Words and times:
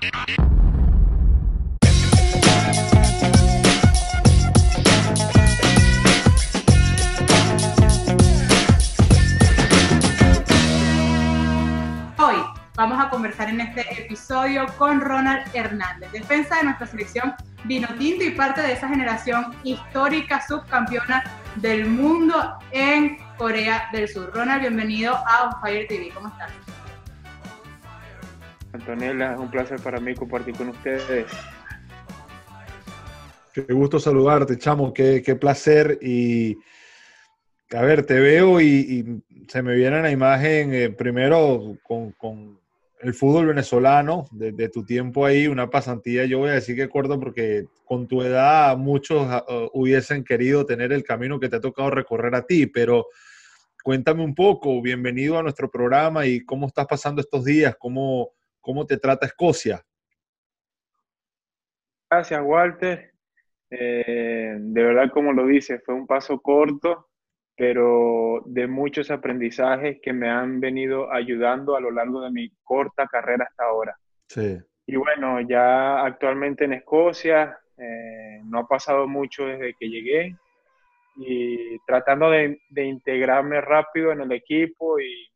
Hoy 0.00 0.06
vamos 12.76 13.00
a 13.00 13.10
conversar 13.10 13.48
en 13.48 13.60
este 13.60 13.80
episodio 14.00 14.66
con 14.76 15.00
Ronald 15.00 15.44
Hernández, 15.52 16.12
defensa 16.12 16.58
de 16.58 16.64
nuestra 16.64 16.86
selección 16.86 17.34
vino 17.64 17.88
tinto 17.98 18.22
y 18.24 18.30
parte 18.30 18.62
de 18.62 18.74
esa 18.74 18.88
generación 18.88 19.56
histórica 19.64 20.46
subcampeona 20.46 21.24
del 21.56 21.86
mundo 21.86 22.56
en 22.70 23.18
Corea 23.36 23.88
del 23.92 24.08
Sur. 24.08 24.32
Ronald, 24.32 24.60
bienvenido 24.60 25.16
a 25.16 25.60
Fire 25.60 25.88
TV. 25.88 26.10
¿Cómo 26.14 26.28
estás? 26.28 26.67
Antonella, 28.78 29.34
es 29.34 29.38
un 29.38 29.50
placer 29.50 29.80
para 29.80 30.00
mí 30.00 30.14
compartir 30.14 30.54
con 30.54 30.68
ustedes. 30.68 31.26
Qué 33.52 33.72
gusto 33.72 33.98
saludarte, 33.98 34.56
chamo, 34.56 34.92
qué, 34.92 35.22
qué 35.22 35.34
placer. 35.34 35.98
Y 36.00 36.56
a 37.72 37.82
ver, 37.82 38.06
te 38.06 38.20
veo 38.20 38.60
y, 38.60 39.22
se 39.48 39.62
me 39.62 39.74
viene 39.74 40.02
la 40.02 40.10
imagen 40.10 40.74
eh, 40.74 40.90
primero 40.90 41.78
con, 41.82 42.12
con, 42.12 42.58
el 43.00 43.14
fútbol 43.14 43.46
venezolano, 43.46 44.26
de, 44.32 44.68
tu 44.68 44.84
tiempo 44.84 45.24
ahí, 45.24 45.46
una 45.46 45.70
pasantía, 45.70 46.24
yo 46.24 46.38
voy 46.38 46.50
a 46.50 46.54
decir 46.54 46.74
que 46.74 46.88
corto 46.88 47.18
porque 47.20 47.66
con 47.84 48.08
tu 48.08 48.22
edad 48.22 48.76
muchos 48.76 49.24
uh, 49.24 49.70
hubiesen 49.72 50.24
querido 50.24 50.66
tener 50.66 50.92
el 50.92 51.04
camino 51.04 51.38
que 51.38 51.48
te 51.48 51.56
ha 51.56 51.60
tocado 51.60 51.90
recorrer 51.90 52.34
a 52.34 52.42
ti, 52.42 52.66
pero 52.66 53.06
cuéntame 53.84 54.24
un 54.24 54.34
poco, 54.34 54.82
bienvenido 54.82 55.38
a 55.38 55.42
nuestro 55.44 55.70
programa 55.70 56.26
y 56.26 56.44
cómo 56.44 56.66
estás 56.66 56.86
pasando 56.86 57.20
estos 57.20 57.44
días, 57.44 57.76
cómo, 57.78 58.32
cómo 58.60 58.86
te 58.86 58.98
trata 58.98 59.26
Escocia. 59.26 59.84
Gracias, 62.10 62.40
Walter. 62.42 63.12
Eh, 63.70 64.56
de 64.58 64.82
verdad, 64.82 65.10
como 65.12 65.32
lo 65.32 65.46
dices, 65.46 65.82
fue 65.84 65.94
un 65.94 66.06
paso 66.06 66.40
corto, 66.40 67.08
pero 67.56 68.42
de 68.46 68.66
muchos 68.66 69.10
aprendizajes 69.10 69.98
que 70.00 70.12
me 70.12 70.30
han 70.30 70.60
venido 70.60 71.12
ayudando 71.12 71.76
a 71.76 71.80
lo 71.80 71.90
largo 71.90 72.22
de 72.22 72.30
mi 72.30 72.50
corta 72.62 73.06
carrera 73.06 73.46
hasta 73.48 73.64
ahora. 73.64 73.96
Sí. 74.28 74.58
Y 74.86 74.96
bueno, 74.96 75.40
ya 75.42 76.02
actualmente 76.02 76.64
en 76.64 76.72
Escocia, 76.72 77.58
eh, 77.76 78.40
no 78.44 78.60
ha 78.60 78.66
pasado 78.66 79.06
mucho 79.06 79.44
desde 79.44 79.74
que 79.74 79.88
llegué 79.88 80.34
y 81.16 81.78
tratando 81.80 82.30
de, 82.30 82.60
de 82.70 82.84
integrarme 82.84 83.60
rápido 83.60 84.12
en 84.12 84.22
el 84.22 84.32
equipo 84.32 84.98
y, 84.98 85.28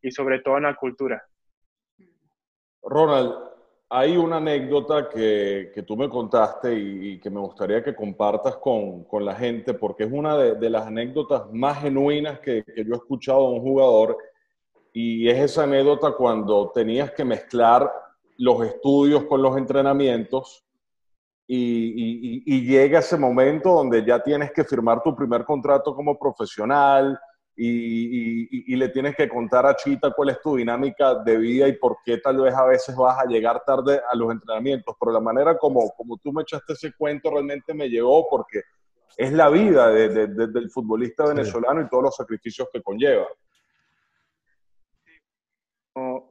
y 0.00 0.10
sobre 0.10 0.40
todo 0.40 0.56
en 0.56 0.62
la 0.62 0.74
cultura. 0.74 1.22
Ronald, 2.86 3.32
hay 3.88 4.16
una 4.16 4.36
anécdota 4.38 5.08
que, 5.08 5.70
que 5.72 5.82
tú 5.82 5.96
me 5.96 6.08
contaste 6.08 6.74
y, 6.74 7.20
que 7.20 7.30
me 7.30 7.40
gustaría 7.40 7.82
que 7.82 7.94
compartas 7.94 8.56
con, 8.56 9.04
con 9.04 9.24
la 9.24 9.34
gente, 9.34 9.74
porque 9.74 10.04
es 10.04 10.12
una 10.12 10.36
de, 10.36 10.70
las 10.70 10.86
anécdotas 10.86 11.44
más 11.52 11.80
genuinas 11.80 12.40
que, 12.40 12.64
que, 12.64 12.84
yo 12.84 12.94
he 12.94 12.96
escuchado 12.96 13.50
de 13.50 13.58
un 13.58 13.60
jugador, 13.60 14.18
y 14.92 15.28
es 15.28 15.38
esa 15.38 15.64
anécdota 15.64 16.12
cuando 16.12 16.70
tenías 16.74 17.12
que 17.12 17.24
mezclar 17.24 17.90
los 18.38 18.64
estudios 18.66 19.24
con 19.24 19.42
los 19.42 19.56
entrenamientos, 19.56 20.64
y, 21.46 22.42
y 22.46 22.66
llega 22.66 23.00
ese 23.00 23.18
momento 23.18 23.74
donde 23.74 24.02
ya 24.04 24.22
tienes 24.22 24.50
que 24.50 24.64
firmar 24.64 25.02
tu 25.02 25.14
primer 25.14 25.44
contrato 25.44 25.94
como 25.94 26.18
profesional, 26.18 27.20
y, 27.56 28.46
y, 28.50 28.72
y, 28.72 28.76
le 28.76 28.88
tienes 28.88 29.14
que 29.14 29.28
contar 29.28 29.64
a 29.64 29.76
Chita 29.76 30.10
cuál 30.10 30.30
es 30.30 30.40
tu 30.40 30.56
dinámica 30.56 31.14
de 31.22 31.36
vida 31.36 31.68
y 31.68 31.74
por 31.74 31.98
qué 32.04 32.18
tal 32.18 32.40
vez 32.40 32.52
a 32.52 32.64
veces 32.64 32.96
vas 32.96 33.16
a 33.20 33.26
llegar 33.26 33.62
tarde 33.64 34.00
a 34.10 34.16
los 34.16 34.32
entrenamientos. 34.32 34.96
Pero 34.98 35.12
la 35.12 35.20
manera 35.20 35.56
como, 35.56 35.90
como 35.96 36.16
tú 36.18 36.32
me 36.32 36.42
echaste 36.42 36.72
ese 36.72 36.92
cuento 36.92 37.30
realmente 37.30 37.72
me 37.72 37.88
llegó 37.88 38.26
porque 38.28 38.62
es 39.16 39.32
la 39.32 39.50
vida 39.50 39.88
de, 39.90 40.08
de, 40.08 40.26
de, 40.26 40.46
del 40.48 40.68
futbolista 40.68 41.26
venezolano 41.26 41.80
sí. 41.80 41.86
y 41.86 41.90
todos 41.90 42.04
los 42.04 42.16
sacrificios 42.16 42.68
que 42.72 42.82
conlleva. 42.82 43.26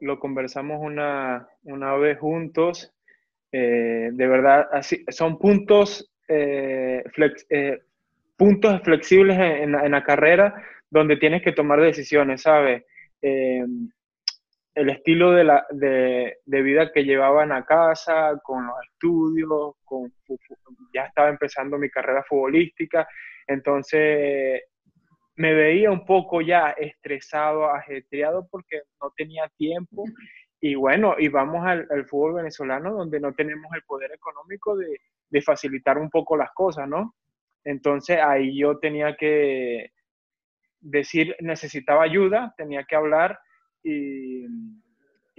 Lo 0.02 0.20
conversamos 0.20 0.80
una, 0.82 1.48
una 1.64 1.96
vez 1.96 2.20
juntos. 2.20 2.94
Eh, 3.50 4.10
de 4.12 4.28
verdad, 4.28 4.68
así, 4.74 5.06
son 5.08 5.40
puntos, 5.40 6.12
eh, 6.28 7.02
flex, 7.14 7.46
eh, 7.50 7.82
puntos 8.36 8.82
flexibles 8.82 9.38
en, 9.40 9.74
en 9.74 9.92
la 9.92 10.04
carrera 10.04 10.54
donde 10.94 11.18
tienes 11.18 11.42
que 11.42 11.54
tomar 11.54 11.82
decisiones, 11.82 12.44
¿sabes? 12.44 12.84
Eh, 13.20 13.66
el 14.76 14.90
estilo 14.90 15.32
de, 15.32 15.44
la, 15.44 15.66
de, 15.72 16.38
vida 16.46 16.92
que 16.92 17.04
llevaban 17.04 17.52
a 17.52 17.66
casa, 17.66 18.40
con 18.44 18.68
los 18.68 18.76
estudios, 18.92 19.76
con, 19.84 20.14
ya 20.94 21.06
estaba 21.06 21.30
empezando 21.30 21.80
mi 21.80 21.90
carrera 21.90 22.24
futbolística, 22.24 23.08
entonces 23.48 24.62
me 25.36 25.54
veía 25.54 25.90
un 25.92 26.06
poco 26.06 26.42
ya 26.42 26.72
estresado, 26.72 27.72
ajetreado 27.72 28.48
porque 28.52 28.82
no 29.02 29.12
tenía 29.18 29.50
tiempo 29.58 30.04
y 30.60 30.76
bueno, 30.76 31.16
y 31.18 31.28
vamos 31.28 31.66
al, 31.66 31.88
al 31.90 32.06
fútbol 32.06 32.36
venezolano 32.36 32.94
donde 32.94 33.20
no 33.20 33.34
tenemos 33.34 33.74
el 33.74 33.82
poder 33.82 34.12
económico 34.12 34.78
de, 34.78 35.00
de 35.30 35.42
facilitar 35.42 35.98
un 35.98 36.12
poco 36.12 36.38
las 36.38 36.52
cosas, 36.54 36.88
¿no? 36.88 37.16
Entonces 37.64 38.20
ahí 38.22 38.60
yo 38.60 38.78
tenía 38.78 39.16
que 39.16 39.92
decir 40.84 41.36
necesitaba 41.40 42.04
ayuda, 42.04 42.54
tenía 42.58 42.84
que 42.84 42.96
hablar 42.96 43.40
y, 43.82 44.46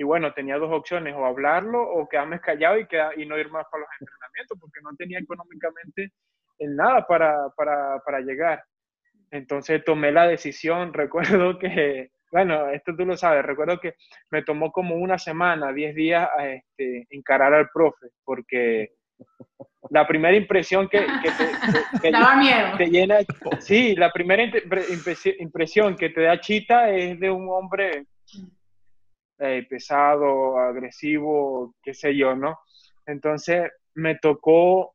bueno, 0.03 0.33
tenía 0.35 0.59
dos 0.59 0.73
opciones, 0.73 1.15
o 1.17 1.25
hablarlo 1.25 1.83
o 1.83 2.09
quedarme 2.09 2.41
callado 2.41 2.79
y, 2.79 2.87
quedar, 2.87 3.19
y 3.19 3.27
no 3.27 3.39
ir 3.39 3.51
más 3.51 3.67
para 3.71 3.83
los 3.83 3.91
entrenamientos 4.01 4.59
porque 4.61 4.81
no 4.83 4.91
tenía 4.97 5.19
económicamente 5.19 6.13
nada 6.61 7.07
para, 7.07 8.21
llegar. 8.21 8.65
Entonces 9.31 9.85
tomé 9.85 10.13
la 10.13 10.27
decisión, 10.27 10.93
recuerdo 10.95 11.59
que, 11.59 12.11
bueno, 12.31 12.71
esto 12.71 12.97
tú 12.97 13.05
lo 13.05 13.17
sabes, 13.17 13.45
recuerdo 13.45 13.79
que 13.79 13.95
me 14.31 14.43
tomó 14.43 14.73
como 14.73 14.97
una 14.97 15.19
semana, 15.19 15.73
diez 15.73 15.95
días 15.95 16.29
a 16.37 16.49
este, 16.49 17.07
encarar 17.11 17.55
al 17.55 17.69
profe, 17.73 18.09
porque 18.25 18.95
la 19.91 20.07
primera 20.07 20.37
impresión 20.37 20.89
que, 20.89 21.07
que 21.23 21.31
te, 22.01 22.11
Daba 22.11 22.37
miedo. 22.37 22.77
te 22.77 22.87
llena, 22.87 23.19
sí, 23.61 23.95
la 23.95 24.11
primera 24.11 24.43
impresión 25.39 25.97
que 25.97 26.11
te 26.11 26.23
da 26.23 26.41
Chita 26.41 26.91
es 26.91 27.21
de 27.21 27.31
un 27.31 27.49
hombre 27.51 28.07
eh, 29.39 29.67
pesado, 29.69 30.59
agresivo, 30.59 31.75
qué 31.83 31.93
sé 31.93 32.17
yo, 32.17 32.35
¿no? 32.35 32.59
Entonces 33.07 33.71
me 33.95 34.17
tocó 34.17 34.95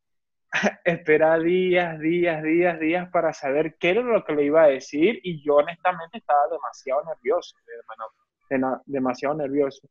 esperar 0.84 1.42
días, 1.44 2.00
días, 2.00 2.42
días, 2.42 2.80
días 2.80 3.10
para 3.12 3.34
saber 3.34 3.76
qué 3.80 3.92
era 3.92 4.02
lo 4.02 4.24
que 4.24 4.34
le 4.34 4.46
iba 4.46 4.64
a 4.64 4.68
decir 4.68 5.20
y 5.24 5.44
yo 5.44 5.56
honestamente 5.58 6.18
estaba 6.18 6.48
demasiado 6.52 7.04
nervioso, 7.06 7.56
hermano, 7.68 8.84
demasiado 8.86 9.36
nervioso. 9.36 9.88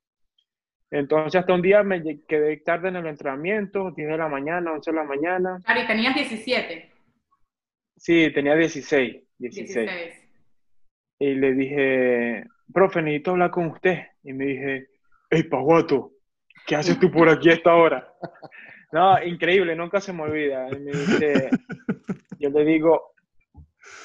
Entonces 0.91 1.39
hasta 1.39 1.55
un 1.55 1.63
día 1.63 1.83
me 1.83 2.03
quedé 2.27 2.57
tarde 2.59 2.89
en 2.89 2.97
el 2.97 3.07
entrenamiento, 3.07 3.91
10 3.91 4.09
de 4.09 4.17
la 4.17 4.29
mañana, 4.29 4.73
11 4.73 4.91
de 4.91 4.97
la 4.97 5.05
mañana. 5.05 5.59
Ari, 5.67 5.87
tenías 5.87 6.15
17. 6.15 6.93
Sí, 7.97 8.31
tenía 8.33 8.55
16, 8.55 9.17
16. 9.39 9.91
16. 9.91 10.29
Y 11.21 11.35
le 11.35 11.53
dije, 11.53 12.45
profe, 12.73 13.03
necesito 13.03 13.33
hablar 13.33 13.51
con 13.51 13.67
usted. 13.67 13.99
Y 14.23 14.33
me 14.33 14.47
dije, 14.47 14.87
hey, 15.31 15.43
Paguato, 15.43 16.13
¿qué 16.67 16.77
haces 16.77 16.99
tú 16.99 17.11
por 17.11 17.29
aquí 17.29 17.51
a 17.51 17.55
esta 17.55 17.75
hora? 17.75 18.09
no, 18.93 19.23
increíble, 19.23 19.75
nunca 19.75 20.01
se 20.01 20.13
me 20.13 20.23
olvida. 20.23 20.69
Y 20.71 20.79
me 20.81 20.93
dice, 20.93 21.51
yo 22.39 22.51
le 22.51 22.65
digo, 22.65 23.15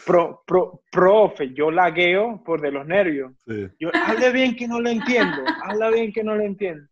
pro, 0.06 0.44
pro, 0.46 0.82
profe, 0.92 1.54
yo 1.54 1.72
lagueo 1.72 2.42
por 2.44 2.62
de 2.62 2.72
los 2.72 2.86
nervios. 2.86 3.34
Sí. 3.46 3.68
Yo, 3.80 3.90
hable 3.94 4.32
bien 4.32 4.56
que 4.56 4.68
no 4.68 4.80
lo 4.80 4.90
entiendo, 4.90 5.44
habla 5.64 5.90
bien 5.90 6.12
que 6.12 6.24
no 6.24 6.36
lo 6.36 6.44
entiendo. 6.44 6.88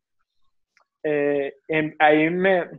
Eh, 1.03 1.55
en, 1.67 1.95
ahí 1.99 2.29
me 2.29 2.69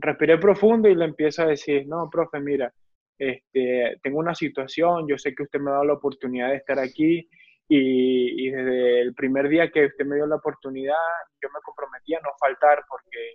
respiré 0.00 0.36
profundo 0.38 0.88
y 0.88 0.94
le 0.94 1.04
empiezo 1.04 1.42
a 1.42 1.46
decir, 1.46 1.86
no, 1.86 2.10
profe, 2.10 2.40
mira, 2.40 2.72
este, 3.18 3.98
tengo 4.02 4.18
una 4.18 4.34
situación, 4.34 5.06
yo 5.08 5.16
sé 5.16 5.34
que 5.34 5.44
usted 5.44 5.60
me 5.60 5.70
ha 5.70 5.74
dado 5.74 5.84
la 5.84 5.92
oportunidad 5.94 6.50
de 6.50 6.56
estar 6.56 6.78
aquí 6.78 7.28
y, 7.68 8.46
y, 8.46 8.50
desde 8.50 9.00
el 9.02 9.14
primer 9.14 9.48
día 9.48 9.70
que 9.70 9.86
usted 9.86 10.04
me 10.06 10.16
dio 10.16 10.26
la 10.26 10.36
oportunidad, 10.36 10.94
yo 11.42 11.48
me 11.50 11.60
comprometí 11.62 12.14
a 12.14 12.20
no 12.20 12.30
faltar 12.40 12.84
porque 12.88 13.34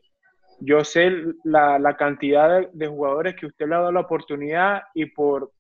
yo 0.60 0.84
sé 0.84 1.12
la, 1.44 1.78
la 1.80 1.96
cantidad 1.96 2.62
de, 2.62 2.70
de 2.74 2.88
jugadores 2.88 3.36
que 3.36 3.46
usted 3.46 3.68
le 3.68 3.76
ha 3.76 3.80
dado 3.80 3.92
la 3.92 4.02
oportunidad 4.02 4.84
y 4.94 5.06
por, 5.06 5.52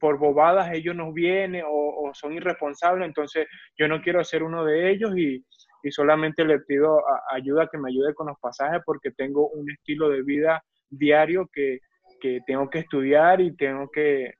por 0.00 0.18
bobadas 0.18 0.72
ellos 0.72 0.94
no 0.94 1.12
vienen 1.12 1.64
o, 1.66 2.10
son 2.14 2.32
irresponsables, 2.32 3.06
entonces 3.06 3.46
yo 3.76 3.88
no 3.88 4.00
quiero 4.00 4.22
ser 4.22 4.42
uno 4.42 4.64
de 4.64 4.90
ellos 4.90 5.16
y, 5.16 5.44
y 5.82 5.90
solamente 5.90 6.44
le 6.44 6.60
pido 6.60 6.98
a, 6.98 7.34
ayuda 7.34 7.68
que 7.70 7.78
me 7.78 7.90
ayude 7.90 8.14
con 8.14 8.28
los 8.28 8.38
pasajes 8.38 8.82
porque 8.84 9.10
tengo 9.10 9.48
un 9.48 9.68
estilo 9.70 10.10
de 10.10 10.22
vida 10.22 10.62
diario 10.88 11.48
que, 11.52 11.80
que 12.20 12.40
tengo 12.46 12.70
que 12.70 12.80
estudiar 12.80 13.40
y 13.40 13.56
tengo 13.56 13.88
que, 13.90 14.34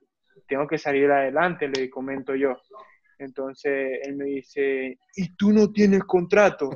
tengo 0.47 0.67
que 0.67 0.77
salir 0.77 1.11
adelante, 1.11 1.67
le 1.67 1.89
comento 1.89 2.35
yo. 2.35 2.55
Entonces 3.17 3.99
él 4.03 4.15
me 4.15 4.25
dice, 4.25 4.97
¿y 5.15 5.35
tú 5.35 5.51
no 5.51 5.71
tienes 5.71 6.03
contrato? 6.03 6.69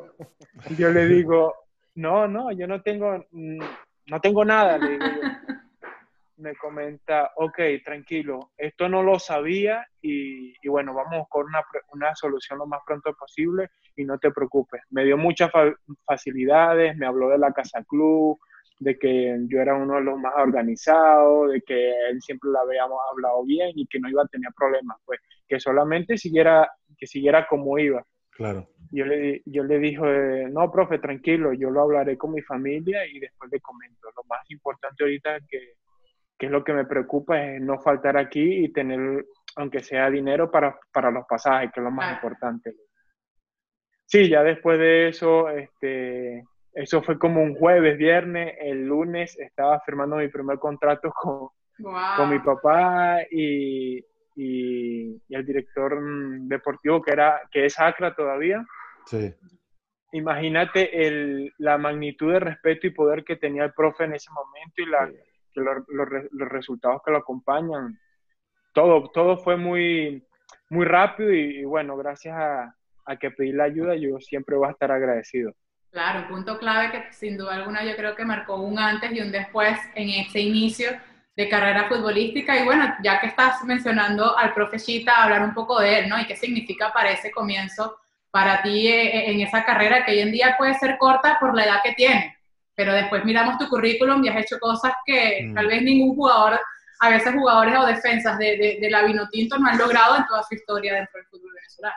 Yo 0.77 0.89
le 0.89 1.05
digo, 1.05 1.53
no, 1.95 2.27
no, 2.27 2.51
yo 2.51 2.67
no 2.67 2.81
tengo, 2.81 3.25
mm, 3.31 3.59
no 4.07 4.21
tengo 4.21 4.45
nada, 4.45 4.77
le 4.77 4.91
digo. 4.91 5.05
Me 6.39 6.56
comenta, 6.56 7.31
ok, 7.36 7.59
tranquilo, 7.83 8.51
esto 8.57 8.88
no 8.88 9.03
lo 9.03 9.19
sabía 9.19 9.86
y, 10.01 10.53
y 10.62 10.68
bueno, 10.69 10.94
vamos 10.94 11.27
con 11.30 11.45
una, 11.45 11.62
una, 11.91 12.15
solución 12.15 12.59
lo 12.59 12.65
más 12.65 12.80
pronto 12.86 13.13
posible 13.13 13.69
y 13.95 14.06
no 14.06 14.18
te 14.18 14.31
preocupes. 14.31 14.81
Me 14.89 15.03
dio 15.03 15.18
muchas 15.18 15.51
fa 15.51 15.74
facilidades, 16.06 16.95
me 16.95 17.06
habló 17.06 17.30
de 17.30 17.38
la 17.38 17.51
casa 17.51 17.83
club, 17.83 18.39
de 18.80 18.97
que 18.97 19.38
yo 19.47 19.59
era 19.59 19.75
uno 19.75 19.95
de 19.95 20.01
los 20.01 20.18
más 20.18 20.33
organizados, 20.38 21.51
de 21.51 21.62
que 21.62 21.91
él 22.09 22.21
siempre 22.21 22.50
la 22.51 22.62
habíamos 22.62 23.00
hablado 23.12 23.44
bien 23.44 23.71
y 23.75 23.85
que 23.88 24.00
no 24.00 24.09
iba 24.09 24.24
a 24.24 24.27
tener 24.27 24.51
problemas, 24.56 24.97
pues 25.06 25.19
que 25.47 25.59
solamente 25.59 26.18
siguiera, 26.18 26.69
que 26.97 27.06
siguiera 27.06 27.45
como 27.47 27.77
iba. 27.77 28.03
Claro. 28.31 28.69
Yo 28.92 29.06
le, 29.06 29.42
yo 29.45 29.63
le 29.65 29.80
dije, 29.80 30.47
no, 30.50 30.71
profe, 30.71 30.97
tranquilo, 31.00 31.51
yo 31.51 31.69
lo 31.69 31.81
hablaré 31.81 32.18
con 32.18 32.31
mi 32.31 32.42
familia 32.42 33.06
y 33.06 33.19
después 33.19 33.51
le 33.51 33.59
comento. 33.59 34.07
Lo 34.15 34.24
más 34.30 34.50
importante 34.50 35.03
ahorita 35.03 35.39
que, 35.50 35.74
que 36.39 36.45
es 36.45 36.51
lo 36.51 36.63
que 36.63 36.74
me 36.74 36.86
preocupa 36.86 37.44
es 37.44 37.62
no 37.62 37.77
faltar 37.80 38.15
aquí 38.15 38.63
y 38.63 38.71
tener, 38.71 39.25
aunque 39.57 39.81
sea 39.81 40.09
dinero 40.09 40.50
para, 40.50 40.80
para 40.94 41.12
los 41.12 41.25
pasajes, 41.27 41.69
que 41.74 41.81
es 41.81 41.83
lo 41.83 41.91
más 41.91 42.13
importante. 42.13 42.75
Sí, 44.06 44.30
ya 44.30 44.41
después 44.41 44.80
de 44.80 45.09
eso, 45.09 45.50
este, 45.50 46.45
eso 46.74 47.01
fue 47.01 47.19
como 47.19 47.44
un 47.44 47.56
jueves, 47.56 47.97
viernes, 47.97 48.56
el 48.62 48.88
lunes 48.88 49.38
estaba 49.38 49.81
firmando 49.81 50.15
mi 50.15 50.30
primer 50.30 50.57
contrato 50.59 51.12
con, 51.13 51.50
con 52.15 52.30
mi 52.30 52.39
papá 52.39 53.18
y, 53.30 54.00
y, 54.38 55.21
el 55.30 55.45
director 55.45 56.00
mm, 56.00 56.47
deportivo 56.47 57.01
que, 57.01 57.12
era, 57.12 57.42
que 57.51 57.65
es 57.65 57.77
Acra 57.77 58.15
todavía. 58.15 58.65
Sí. 59.06 59.35
Imagínate 60.13 61.06
el, 61.06 61.53
la 61.57 61.77
magnitud 61.77 62.31
de 62.31 62.39
respeto 62.39 62.88
y 62.88 62.92
poder 62.92 63.25
que 63.25 63.35
tenía 63.35 63.65
el 63.65 63.74
profe 63.74 64.06
en 64.06 64.13
ese 64.13 64.31
momento 64.31 64.81
y 64.81 64.85
la, 64.85 65.12
los, 65.55 65.83
los, 65.87 66.49
resultados 66.49 67.01
que 67.03 67.11
lo 67.11 67.17
acompañan. 67.17 67.99
Todo, 68.73 69.09
todo 69.11 69.37
fue 69.37 69.57
muy, 69.57 70.23
muy 70.69 70.85
rápido 70.85 71.33
y, 71.33 71.59
y 71.59 71.63
bueno, 71.65 71.97
gracias 71.97 72.35
a, 72.35 72.75
a 73.05 73.15
que 73.17 73.31
pedí 73.31 73.51
la 73.51 73.63
ayuda, 73.63 73.95
yo 73.95 74.19
siempre 74.19 74.55
voy 74.55 74.67
a 74.67 74.71
estar 74.71 74.91
agradecido. 74.91 75.53
Claro, 75.91 76.27
punto 76.27 76.59
clave 76.59 76.91
que 76.91 77.11
sin 77.13 77.37
duda 77.37 77.55
alguna 77.55 77.83
yo 77.83 77.95
creo 77.95 78.15
que 78.15 78.23
marcó 78.23 78.57
un 78.61 78.77
antes 78.77 79.11
y 79.11 79.21
un 79.21 79.31
después 79.31 79.79
en 79.95 80.09
ese 80.09 80.39
inicio 80.39 80.91
de 81.35 81.49
carrera 81.49 81.87
futbolística. 81.87 82.55
Y 82.59 82.65
bueno, 82.65 82.93
ya 83.01 83.19
que 83.19 83.27
estás 83.27 83.63
mencionando 83.63 84.37
al 84.37 84.53
profe 84.53 84.77
Chita, 84.77 85.23
hablar 85.23 85.41
un 85.41 85.55
poco 85.55 85.79
de 85.79 85.99
él, 85.99 86.09
¿no? 86.09 86.19
Y 86.19 86.27
qué 86.27 86.35
significa 86.35 86.93
para 86.93 87.11
ese 87.11 87.31
comienzo, 87.31 87.97
para 88.29 88.61
ti 88.61 88.87
eh, 88.87 89.31
en 89.31 89.41
esa 89.41 89.65
carrera 89.65 90.05
que 90.05 90.11
hoy 90.11 90.19
en 90.19 90.31
día 90.31 90.55
puede 90.57 90.75
ser 90.75 90.97
corta 90.99 91.37
por 91.39 91.55
la 91.55 91.65
edad 91.65 91.81
que 91.83 91.93
tiene. 91.93 92.37
Pero 92.79 92.93
después 92.93 93.25
miramos 93.25 93.57
tu 93.57 93.67
currículum 93.67 94.23
y 94.23 94.29
has 94.29 94.37
hecho 94.37 94.57
cosas 94.57 94.93
que 95.05 95.47
mm. 95.47 95.53
tal 95.53 95.67
vez 95.67 95.81
ningún 95.81 96.15
jugador, 96.15 96.57
a 97.01 97.09
veces 97.09 97.33
jugadores 97.33 97.77
o 97.77 97.85
defensas 97.85 98.37
de, 98.37 98.55
de, 98.55 98.77
de 98.79 98.89
la 98.89 99.03
Vinotinto 99.03 99.57
no 99.57 99.67
han 99.67 99.77
logrado 99.77 100.15
en 100.15 100.25
toda 100.25 100.43
su 100.43 100.55
historia 100.55 100.93
dentro 100.93 101.19
del 101.19 101.25
fútbol 101.25 101.51
venezolano 101.55 101.95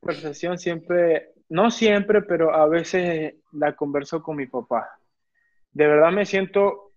conversación 0.00 0.58
siempre, 0.58 1.30
no 1.48 1.70
siempre, 1.70 2.22
pero 2.22 2.54
a 2.54 2.66
veces 2.66 3.36
la 3.52 3.74
converso 3.74 4.20
con 4.20 4.36
mi 4.36 4.46
papá. 4.46 4.98
De 5.72 5.86
verdad 5.86 6.12
me 6.12 6.26
siento 6.26 6.92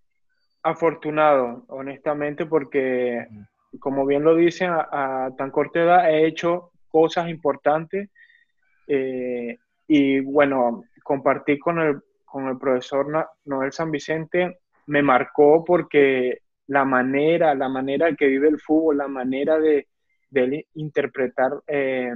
afortunado, 0.62 1.64
honestamente, 1.68 2.44
porque, 2.44 3.26
como 3.80 4.04
bien 4.04 4.24
lo 4.24 4.34
dicen, 4.34 4.70
a, 4.72 5.30
tan 5.38 5.50
corta 5.50 5.80
edad 5.80 6.10
he 6.10 6.26
hecho 6.26 6.72
cosas 6.88 7.30
importantes 7.30 8.10
eh, 8.86 9.58
y 9.88 10.20
bueno, 10.20 10.84
compartir 11.02 11.58
con 11.58 11.80
el, 11.80 12.00
con 12.24 12.46
el 12.46 12.58
profesor 12.58 13.06
Noel 13.46 13.72
San 13.72 13.90
Vicente 13.90 14.58
me 14.86 15.02
marcó 15.02 15.64
porque 15.64 16.42
la 16.66 16.84
manera, 16.84 17.54
la 17.54 17.70
manera 17.70 18.14
que 18.14 18.26
vive 18.26 18.48
el 18.48 18.60
fútbol, 18.60 18.98
la 18.98 19.08
manera 19.08 19.58
de, 19.58 19.88
de 20.30 20.66
interpretar 20.74 21.52
eh, 21.66 22.12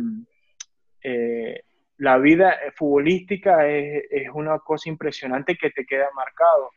eh, 1.02 1.62
la 1.96 2.18
vida 2.18 2.58
futbolística 2.76 3.66
es, 3.66 4.04
es, 4.10 4.28
una 4.34 4.58
cosa 4.58 4.90
impresionante 4.90 5.56
que 5.56 5.70
te 5.70 5.86
queda 5.86 6.08
marcado. 6.14 6.70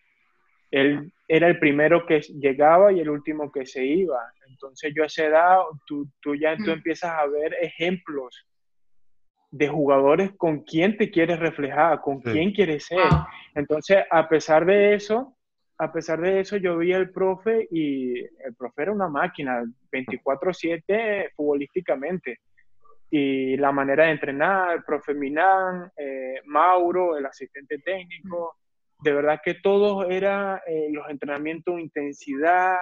Él 0.72 1.12
era 1.28 1.48
el 1.48 1.60
primero 1.60 2.06
que 2.06 2.22
llegaba 2.22 2.94
y 2.94 3.02
el 3.02 3.10
último 3.10 3.52
que 3.52 3.66
se 3.66 3.84
iba. 3.84 4.20
Entonces 4.48 4.94
yo 4.96 5.04
a 5.04 5.08
esa 5.08 5.26
edad, 5.26 5.58
tú, 5.86 6.08
tú 6.22 6.36
ya 6.36 6.56
tú 6.56 6.72
empiezas 6.72 7.12
a 7.12 7.26
ver 7.28 7.54
ejemplos 7.62 8.46
de 9.56 9.70
jugadores 9.70 10.32
con 10.36 10.64
quién 10.64 10.98
te 10.98 11.10
quieres 11.10 11.40
reflejar, 11.40 12.02
con 12.02 12.20
quién 12.20 12.52
quieres 12.52 12.88
ser. 12.88 13.08
Entonces, 13.54 14.04
a 14.12 14.28
pesar 14.28 14.66
de 14.66 14.96
eso, 14.96 15.34
a 15.78 15.94
pesar 15.94 16.20
de 16.20 16.42
eso, 16.42 16.58
yo 16.58 16.78
vi 16.78 16.92
al 16.92 17.10
profe 17.10 17.66
y 17.72 18.20
el 18.20 18.54
profe 18.58 18.82
era 18.82 18.92
una 18.92 19.08
máquina, 19.08 19.64
24/7 19.90 21.30
futbolísticamente. 21.38 22.40
Y 23.10 23.56
la 23.56 23.72
manera 23.72 24.06
de 24.06 24.12
entrenar, 24.12 24.76
el 24.76 24.84
profe 24.84 25.14
Minán, 25.14 25.90
eh, 25.96 26.42
Mauro, 26.46 27.16
el 27.16 27.26
asistente 27.26 27.78
técnico, 27.80 28.58
de 29.00 29.14
verdad 29.14 29.40
que 29.42 29.54
todos 29.54 30.06
eran 30.10 30.60
eh, 30.68 30.90
los 30.92 31.10
entrenamientos 31.10 31.80
intensidad 31.80 32.76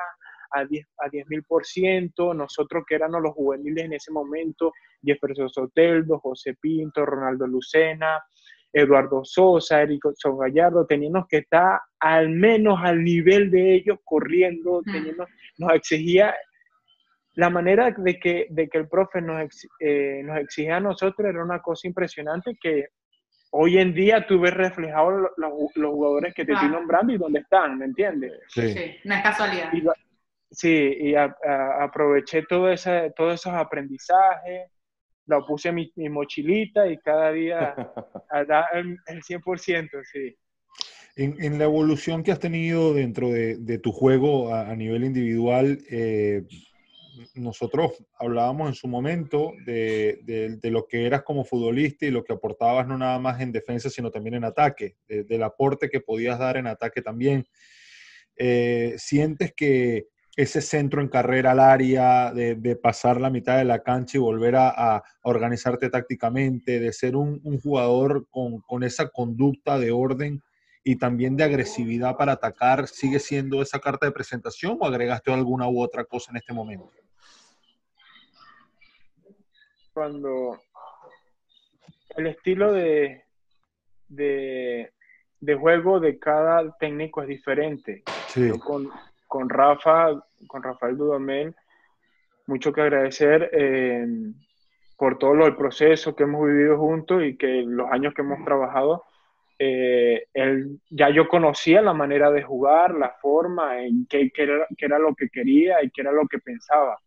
a 0.53 0.65
10 0.65 0.85
a 0.99 1.09
10.000%, 1.09 2.35
nosotros 2.35 2.83
que 2.87 2.95
éramos 2.95 3.21
los 3.21 3.33
juveniles 3.33 3.85
en 3.85 3.93
ese 3.93 4.11
momento, 4.11 4.71
Jefferson 5.03 5.49
Soteldo, 5.49 6.19
José 6.19 6.55
Pinto, 6.59 7.05
Ronaldo 7.05 7.47
Lucena, 7.47 8.23
Eduardo 8.71 9.23
Sosa, 9.23 9.81
Erickson 9.81 10.37
Gallardo, 10.37 10.85
teníamos 10.85 11.27
que 11.27 11.37
estar 11.37 11.79
al 11.99 12.29
menos 12.29 12.79
al 12.81 13.03
nivel 13.03 13.51
de 13.51 13.75
ellos 13.75 13.99
corriendo, 14.03 14.81
teniendo, 14.83 15.27
nos 15.57 15.73
exigía 15.73 16.33
la 17.35 17.49
manera 17.49 17.91
de 17.91 18.19
que, 18.19 18.47
de 18.49 18.67
que 18.67 18.77
el 18.79 18.87
profe 18.87 19.21
nos, 19.21 19.47
eh, 19.79 20.21
nos 20.23 20.37
exigía 20.37 20.77
a 20.77 20.79
nosotros 20.79 21.27
era 21.27 21.43
una 21.43 21.61
cosa 21.61 21.87
impresionante 21.87 22.57
que 22.59 22.87
hoy 23.51 23.77
en 23.77 23.93
día 23.93 24.25
tú 24.25 24.39
ves 24.39 24.53
reflejado 24.53 25.31
los, 25.37 25.51
jugadores 25.75 26.33
que 26.33 26.45
te 26.45 26.53
estoy 26.53 26.69
nombrando 26.69 27.13
y 27.13 27.17
dónde 27.17 27.39
están, 27.39 27.77
¿me 27.77 27.85
entiendes? 27.85 28.33
Sí, 28.47 28.95
no 29.03 29.15
es 29.15 29.21
casualidad. 29.21 29.71
Sí, 30.53 30.95
y 30.99 31.15
aproveché 31.15 32.43
todo 32.43 32.71
ese, 32.71 33.11
todos 33.15 33.35
esos 33.35 33.53
aprendizajes, 33.53 34.69
lo 35.25 35.45
puse 35.45 35.69
en 35.69 35.75
mi, 35.75 36.09
mochilita 36.09 36.87
y 36.87 36.97
cada 36.97 37.31
día 37.31 37.75
da 38.47 38.67
el, 38.73 38.97
el 39.07 39.21
100%, 39.21 39.89
sí. 40.11 40.35
En, 41.15 41.41
en, 41.43 41.59
la 41.59 41.65
evolución 41.65 42.23
que 42.23 42.31
has 42.31 42.39
tenido 42.39 42.93
dentro 42.93 43.29
de, 43.29 43.57
de 43.57 43.77
tu 43.77 43.91
juego 43.91 44.53
a, 44.53 44.71
a 44.71 44.75
nivel 44.75 45.03
individual, 45.03 45.79
eh, 45.89 46.43
nosotros 47.35 48.03
hablábamos 48.17 48.69
en 48.69 48.75
su 48.75 48.87
momento 48.87 49.53
de, 49.65 50.59
lo 50.63 50.87
que 50.87 51.05
eras 51.05 51.23
como 51.23 51.45
futbolista 51.45 52.05
y 52.05 52.11
lo 52.11 52.23
que 52.23 52.33
aportabas 52.33 52.87
no 52.87 52.97
nada 52.97 53.19
más 53.19 53.41
en 53.41 53.51
defensa, 53.51 53.89
sino 53.89 54.11
también 54.11 54.35
en 54.35 54.43
ataque, 54.43 54.97
del 55.07 55.43
aporte 55.43 55.89
que 55.89 56.01
podías 56.01 56.39
dar 56.39 56.57
en 56.57 56.67
ataque 56.67 57.01
también. 57.01 57.45
Eh, 58.35 58.95
¿Sientes 58.97 59.53
que 59.53 60.07
ese 60.35 60.61
centro 60.61 61.01
en 61.01 61.09
carrera 61.09 61.51
al 61.51 61.59
área, 61.59 62.33
de, 62.33 62.75
pasar 62.75 63.21
la 63.21 63.29
mitad 63.29 63.57
de 63.57 63.65
la 63.65 63.83
cancha 63.83 64.17
y 64.17 64.21
volver 64.21 64.55
a, 64.55 65.03
organizarte 65.23 65.89
tácticamente, 65.89 66.79
de 66.79 66.91
ser 66.91 67.15
un, 67.15 67.41
jugador 67.61 68.27
con, 68.29 68.61
con 68.61 68.83
esa 68.83 69.09
conducta 69.09 69.77
de 69.77 69.91
orden, 69.91 70.41
y 70.83 70.97
también 70.97 71.37
de 71.37 71.45
agresividad 71.45 72.17
para 72.17 72.33
atacar, 72.33 72.87
¿sigue 72.87 73.19
siendo 73.19 73.61
esa 73.61 73.79
carta 73.79 74.05
de 74.05 74.11
presentación 74.11 74.77
o 74.79 74.85
agregaste 74.85 75.31
alguna 75.31 75.67
u 75.67 75.81
otra 75.81 76.03
cosa 76.03 76.31
en 76.31 76.37
este 76.37 76.53
momento? 76.53 76.91
Cuando 79.93 80.59
el 82.17 82.27
estilo 82.27 82.73
de, 82.73 83.23
de, 84.09 85.55
juego 85.55 85.99
de 85.99 86.19
cada 86.19 86.75
técnico 86.77 87.21
es 87.21 87.27
diferente. 87.29 88.03
con, 88.65 88.89
con, 89.33 89.49
Rafa, 89.49 90.11
con 90.45 90.61
Rafael 90.61 90.95
Dudamel, 90.95 91.55
mucho 92.45 92.71
que 92.71 92.81
agradecer 92.81 93.49
eh, 93.51 94.05
por 94.95 95.17
todo 95.17 95.47
el 95.47 95.55
proceso 95.55 96.15
que 96.15 96.21
hemos 96.21 96.45
vivido 96.45 96.77
juntos 96.77 97.23
y 97.23 97.35
que 97.35 97.63
los 97.65 97.91
años 97.91 98.13
que 98.13 98.21
hemos 98.21 98.45
trabajado 98.45 99.05
eh, 99.57 100.25
él, 100.35 100.79
ya 100.87 101.09
yo 101.09 101.27
conocía 101.27 101.81
la 101.81 101.95
manera 101.95 102.29
de 102.29 102.43
jugar, 102.43 102.93
la 102.93 103.15
forma, 103.19 103.81
en 103.81 104.05
qué, 104.05 104.31
era, 104.37 104.99
lo 104.99 105.15
que 105.15 105.29
quería 105.29 105.83
y 105.83 105.89
qué 105.89 106.01
era 106.01 106.11
lo 106.11 106.27
que 106.27 106.37
pensaba. 106.37 106.99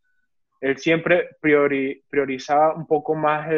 Él 0.61 0.79
siempre 0.79 1.29
priorizaba 1.41 2.75
un 2.75 2.89
poco 2.89 3.15
más 3.15 3.49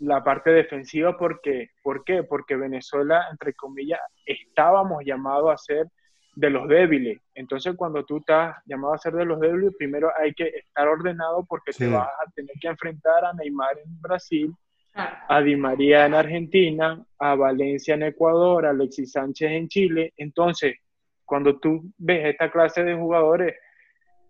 la 0.00 0.24
parte 0.24 0.50
defensiva 0.50 1.16
porque, 1.16 1.70
¿por 1.84 2.02
qué? 2.02 2.24
Porque 2.24 2.56
Venezuela, 2.56 3.28
entre 3.30 3.54
comillas, 3.54 4.00
estábamos 4.26 5.04
llamados 5.04 5.52
a 5.52 5.56
ser 5.56 5.86
de 6.34 6.50
los 6.50 6.68
débiles. 6.68 7.20
Entonces, 7.34 7.74
cuando 7.76 8.04
tú 8.04 8.18
estás 8.18 8.56
llamado 8.64 8.94
a 8.94 8.98
ser 8.98 9.12
de 9.14 9.24
los 9.24 9.40
débiles, 9.40 9.74
primero 9.76 10.10
hay 10.18 10.32
que 10.32 10.48
estar 10.48 10.88
ordenado 10.88 11.44
porque 11.44 11.72
te 11.72 11.88
vas 11.88 12.08
a 12.08 12.30
tener 12.30 12.54
que 12.60 12.68
enfrentar 12.68 13.24
a 13.24 13.32
Neymar 13.34 13.78
en 13.84 14.00
Brasil, 14.00 14.54
a 14.94 15.40
Di 15.40 15.56
María 15.56 16.06
en 16.06 16.14
Argentina, 16.14 17.04
a 17.18 17.34
Valencia 17.34 17.94
en 17.94 18.04
Ecuador, 18.04 18.66
a 18.66 18.70
Alexis 18.70 19.12
Sánchez 19.12 19.50
en 19.50 19.68
Chile. 19.68 20.12
Entonces, 20.16 20.76
cuando 21.24 21.58
tú 21.58 21.92
ves 21.98 22.26
esta 22.26 22.50
clase 22.50 22.82
de 22.84 22.94
jugadores, 22.94 23.54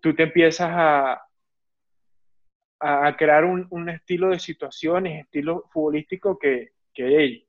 tú 0.01 0.13
te 0.13 0.23
empiezas 0.23 0.69
a, 0.71 1.21
a 2.79 3.15
crear 3.15 3.45
un, 3.45 3.89
estilo 3.89 4.29
de 4.29 4.39
situaciones, 4.39 5.23
estilo 5.23 5.65
futbolístico 5.71 6.37
que, 6.37 6.71
que 6.93 7.45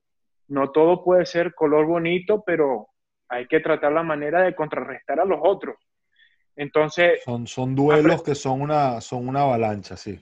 no 0.49 0.71
todo 0.71 1.03
puede 1.03 1.27
ser 1.27 1.55
color 1.55 1.87
bonito, 1.87 2.43
pero 2.45 2.89
hay 3.35 3.47
que 3.47 3.61
tratar 3.61 3.93
la 3.93 4.03
manera 4.03 4.43
de 4.43 4.55
contrarrestar 4.55 5.21
a 5.21 5.25
los 5.25 5.39
otros. 5.43 5.77
Entonces... 6.57 7.23
Son, 7.25 7.47
son 7.47 7.75
duelos 7.75 8.23
que 8.23 8.35
son 8.35 8.61
una, 8.61 9.01
son 9.01 9.29
una 9.29 9.43
avalancha, 9.43 9.97
sí. 9.97 10.19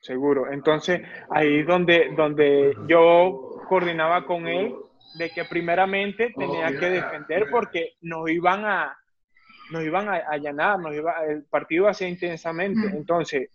Seguro. 0.00 0.50
Entonces, 0.50 1.02
ahí 1.30 1.62
donde, 1.62 2.12
donde 2.16 2.74
yo 2.86 3.60
coordinaba 3.68 4.24
con 4.24 4.46
él 4.48 4.74
de 5.18 5.30
que 5.30 5.44
primeramente 5.44 6.32
tenía 6.36 6.68
que 6.68 6.90
defender 6.90 7.48
porque 7.50 7.94
nos 8.02 8.30
iban 8.30 8.64
a 8.64 8.96
nos 9.70 9.84
iban 9.84 10.08
a 10.08 10.16
allanar, 10.28 10.80
nos 10.80 10.94
iba, 10.94 11.14
el 11.28 11.44
partido 11.44 11.84
iba 11.84 11.90
a 11.90 11.94
ser 11.94 12.08
intensamente. 12.08 12.88
Entonces, 12.88 13.50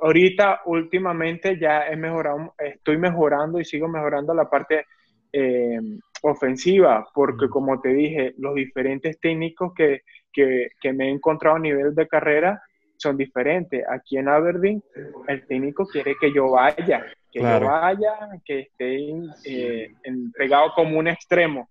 ahorita 0.00 0.62
últimamente 0.66 1.58
ya 1.58 1.88
he 1.88 1.96
mejorado, 1.96 2.54
estoy 2.58 2.96
mejorando 2.96 3.58
y 3.58 3.64
sigo 3.64 3.88
mejorando 3.88 4.32
la 4.32 4.48
parte 4.48 4.86
eh, 5.32 5.80
ofensiva, 6.22 7.06
porque 7.14 7.48
como 7.48 7.80
te 7.80 7.90
dije, 7.90 8.34
los 8.38 8.54
diferentes 8.54 9.18
técnicos 9.20 9.72
que, 9.74 10.02
que, 10.32 10.92
me 10.92 11.08
he 11.08 11.10
encontrado 11.10 11.56
a 11.56 11.60
nivel 11.60 11.94
de 11.94 12.06
carrera 12.08 12.62
son 12.96 13.16
diferentes. 13.16 13.84
Aquí 13.88 14.18
en 14.18 14.28
Aberdeen, 14.28 14.82
el 15.28 15.46
técnico 15.46 15.86
quiere 15.86 16.16
que 16.20 16.32
yo 16.32 16.50
vaya, 16.50 17.04
que 17.30 17.40
yo 17.40 17.60
vaya, 17.60 18.14
que 18.44 18.60
esté 18.60 19.12
eh, 19.44 19.92
entregado 20.02 20.72
como 20.74 20.98
un 20.98 21.08
extremo. 21.08 21.68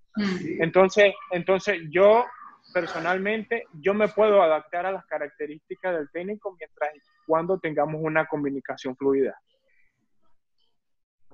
Entonces, 0.60 1.14
entonces 1.32 1.82
yo 1.90 2.26
personalmente, 2.74 3.64
yo 3.74 3.94
me 3.94 4.08
puedo 4.10 4.42
adaptar 4.42 4.86
a 4.86 4.92
las 4.92 5.06
características 5.06 5.96
del 5.96 6.10
técnico 6.12 6.56
mientras 6.60 6.92
cuando 7.26 7.58
tengamos 7.60 8.02
una 8.04 8.26
comunicación 8.26 8.96
fluida. 8.98 9.34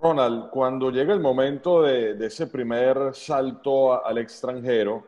Ronald, 0.02 0.50
cuando 0.50 0.90
llega 0.90 1.14
el 1.14 1.20
momento 1.20 1.84
de, 1.84 2.18
ese 2.26 2.48
primer 2.48 3.14
salto 3.14 4.04
al 4.04 4.18
extranjero, 4.18 5.06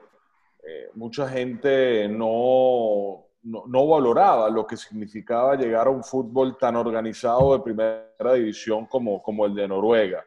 eh, 0.63 0.91
mucha 0.93 1.27
gente 1.27 2.07
no, 2.07 3.25
no, 3.41 3.87
valoraba 3.87 4.49
lo 4.51 4.67
que 4.67 4.77
significaba 4.77 5.55
llegar 5.55 5.87
a 5.87 5.89
un 5.89 6.03
fútbol 6.03 6.57
tan 6.57 6.75
organizado 6.75 7.57
de 7.57 7.63
primera 7.63 8.33
división 8.35 8.85
como, 8.85 9.21
como 9.23 9.47
el 9.47 9.55
de 9.55 9.67
Noruega. 9.67 10.23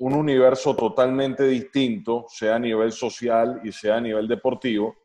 Un 0.00 0.12
universo 0.12 0.74
totalmente 0.74 1.44
distinto, 1.44 2.26
sea 2.28 2.56
a 2.56 2.58
nivel 2.58 2.90
social 2.90 3.60
y 3.62 3.70
sea 3.70 3.96
a 3.96 4.00
nivel 4.00 4.26
deportivo. 4.26 4.96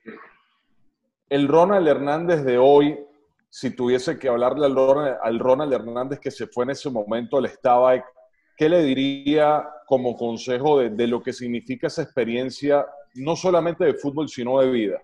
El 1.29 1.47
Ronald 1.47 1.87
Hernández 1.87 2.43
de 2.43 2.57
hoy 2.57 2.99
si 3.53 3.75
tuviese 3.75 4.17
que 4.17 4.29
hablarle 4.29 4.65
al 4.65 5.39
Ronald, 5.39 5.73
Hernández 5.73 6.19
que 6.21 6.31
se 6.31 6.47
fue 6.47 6.63
en 6.63 6.69
ese 6.69 6.89
momento 6.89 7.37
al 7.37 7.45
Estaba, 7.45 8.01
¿qué 8.55 8.69
le 8.69 8.81
diría 8.81 9.67
como 9.85 10.15
consejo 10.15 10.79
de, 10.79 11.07
lo 11.07 11.21
que 11.21 11.33
significa 11.33 11.87
esa 11.87 12.01
experiencia, 12.01 12.87
no 13.15 13.35
solamente 13.35 13.83
de 13.83 13.93
fútbol, 13.93 14.29
sino 14.29 14.61
de 14.61 14.71
vida? 14.71 15.01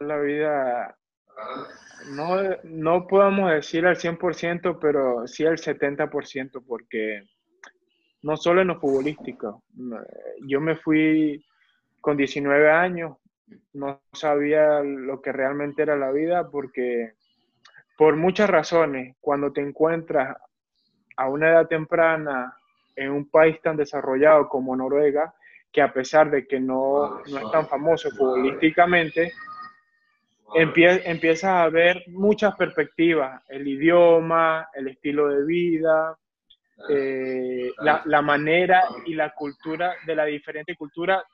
La 0.00 0.18
vida, 0.18 0.96
no, 2.12 2.36
no 2.64 3.06
podemos 3.06 3.50
decir 3.50 3.84
al 3.84 3.96
100%, 3.96 4.78
pero 4.80 5.26
sí 5.26 5.44
al 5.44 5.58
70%, 5.58 6.64
porque 6.66 7.22
no 8.22 8.38
solo 8.38 8.62
en 8.62 8.68
lo 8.68 8.80
futbolístico. 8.80 9.62
Yo 10.46 10.58
me 10.58 10.74
fui 10.76 11.44
con 12.00 12.16
19 12.16 12.70
años, 12.70 13.18
no 13.72 14.00
sabía 14.12 14.80
lo 14.80 15.20
que 15.22 15.32
realmente 15.32 15.82
era 15.82 15.96
la 15.96 16.10
vida 16.10 16.48
porque 16.50 17.12
por 17.96 18.16
muchas 18.16 18.48
razones, 18.48 19.16
cuando 19.20 19.52
te 19.52 19.60
encuentras 19.60 20.36
a 21.16 21.28
una 21.28 21.50
edad 21.50 21.66
temprana 21.66 22.54
en 22.94 23.10
un 23.10 23.28
país 23.28 23.60
tan 23.60 23.76
desarrollado 23.76 24.48
como 24.48 24.76
Noruega, 24.76 25.34
que 25.72 25.82
a 25.82 25.92
pesar 25.92 26.30
de 26.30 26.46
que 26.46 26.60
no, 26.60 27.20
no 27.28 27.38
es 27.38 27.50
tan 27.50 27.66
famoso 27.66 28.10
futbolísticamente, 28.10 29.32
empiezas 30.54 31.44
a 31.44 31.68
ver 31.68 32.04
muchas 32.06 32.54
perspectivas, 32.56 33.42
el 33.48 33.66
idioma, 33.66 34.68
el 34.74 34.88
estilo 34.88 35.28
de 35.28 35.44
vida, 35.44 36.16
eh, 36.88 37.72
la, 37.78 38.02
la, 38.04 38.22
manera 38.22 38.84
y 39.04 39.14
la 39.14 39.34
cultura 39.34 39.94
de 40.06 40.14
la 40.14 40.24
diferente 40.24 40.76
cultura 40.76 41.24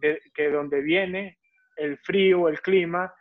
de, 0.00 0.20
que 0.34 0.50
donde 0.50 0.82
viene 0.82 1.38
el 1.80 1.98
frío, 1.98 2.48
el 2.48 2.60
clima, 2.60 3.12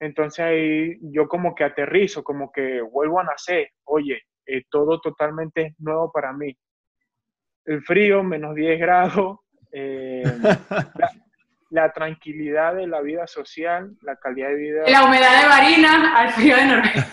entonces 0.00 0.44
ahí 0.44 0.98
yo 1.00 1.26
como 1.28 1.54
que 1.54 1.64
aterrizo, 1.64 2.22
como 2.22 2.52
que 2.52 2.80
vuelvo 2.80 3.20
a 3.20 3.24
nacer, 3.24 3.70
oye, 3.84 4.22
eh, 4.46 4.64
todo 4.70 5.00
totalmente 5.00 5.74
nuevo 5.78 6.10
para 6.12 6.32
mí. 6.32 6.56
El 7.64 7.82
frío, 7.82 8.22
menos 8.22 8.54
10 8.54 8.80
grados, 8.80 9.40
eh, 9.72 10.22
la, 11.70 11.92
tranquilidad 11.92 12.74
de 12.74 12.86
la 12.86 13.00
vida 13.00 13.26
social, 13.26 13.96
la 14.02 14.16
calidad 14.16 14.48
de 14.48 14.54
vida. 14.54 14.82
La 14.88 15.04
humedad 15.04 15.42
de 15.42 15.48
Barinas 15.48 16.12
al 16.14 16.30
frío 16.30 16.56
de 16.56 16.64
Noruega. 16.66 17.06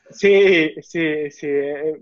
sí, 0.10 0.74
sí, 0.82 1.30
sí. 1.30 1.48
Eh, 1.48 2.00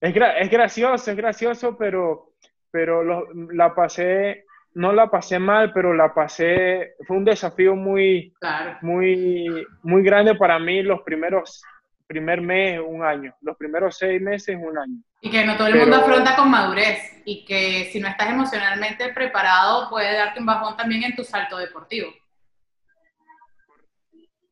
es, 0.00 0.14
es 0.16 0.50
gracioso, 0.50 1.10
es 1.10 1.16
gracioso, 1.16 1.76
pero, 1.76 2.34
pero 2.70 3.26
la 3.52 3.74
pasé 3.74 4.44
no 4.74 4.92
la 4.92 5.10
pasé 5.10 5.38
mal, 5.38 5.72
pero 5.72 5.94
la 5.94 6.14
pasé, 6.14 6.94
fue 7.06 7.16
un 7.16 7.24
desafío 7.24 7.74
muy, 7.76 8.32
muy, 8.80 9.66
muy 9.82 10.02
grande 10.02 10.34
para 10.34 10.58
mí 10.58 10.82
los 10.82 11.02
primeros, 11.02 11.62
primer 12.06 12.40
mes, 12.40 12.80
un 12.84 13.04
año, 13.04 13.34
los 13.42 13.56
primeros 13.56 13.96
seis 13.96 14.20
meses, 14.20 14.56
un 14.60 14.78
año. 14.78 14.96
Y 15.20 15.30
que 15.30 15.44
no 15.44 15.56
todo 15.56 15.68
el 15.68 15.76
mundo 15.76 15.96
afronta 15.96 16.34
con 16.36 16.50
madurez 16.50 17.22
y 17.24 17.44
que 17.44 17.90
si 17.92 18.00
no 18.00 18.08
estás 18.08 18.30
emocionalmente 18.30 19.12
preparado 19.12 19.88
puede 19.88 20.16
darte 20.16 20.40
un 20.40 20.46
bajón 20.46 20.76
también 20.76 21.04
en 21.04 21.14
tu 21.14 21.22
salto 21.22 21.58
deportivo. 21.58 22.10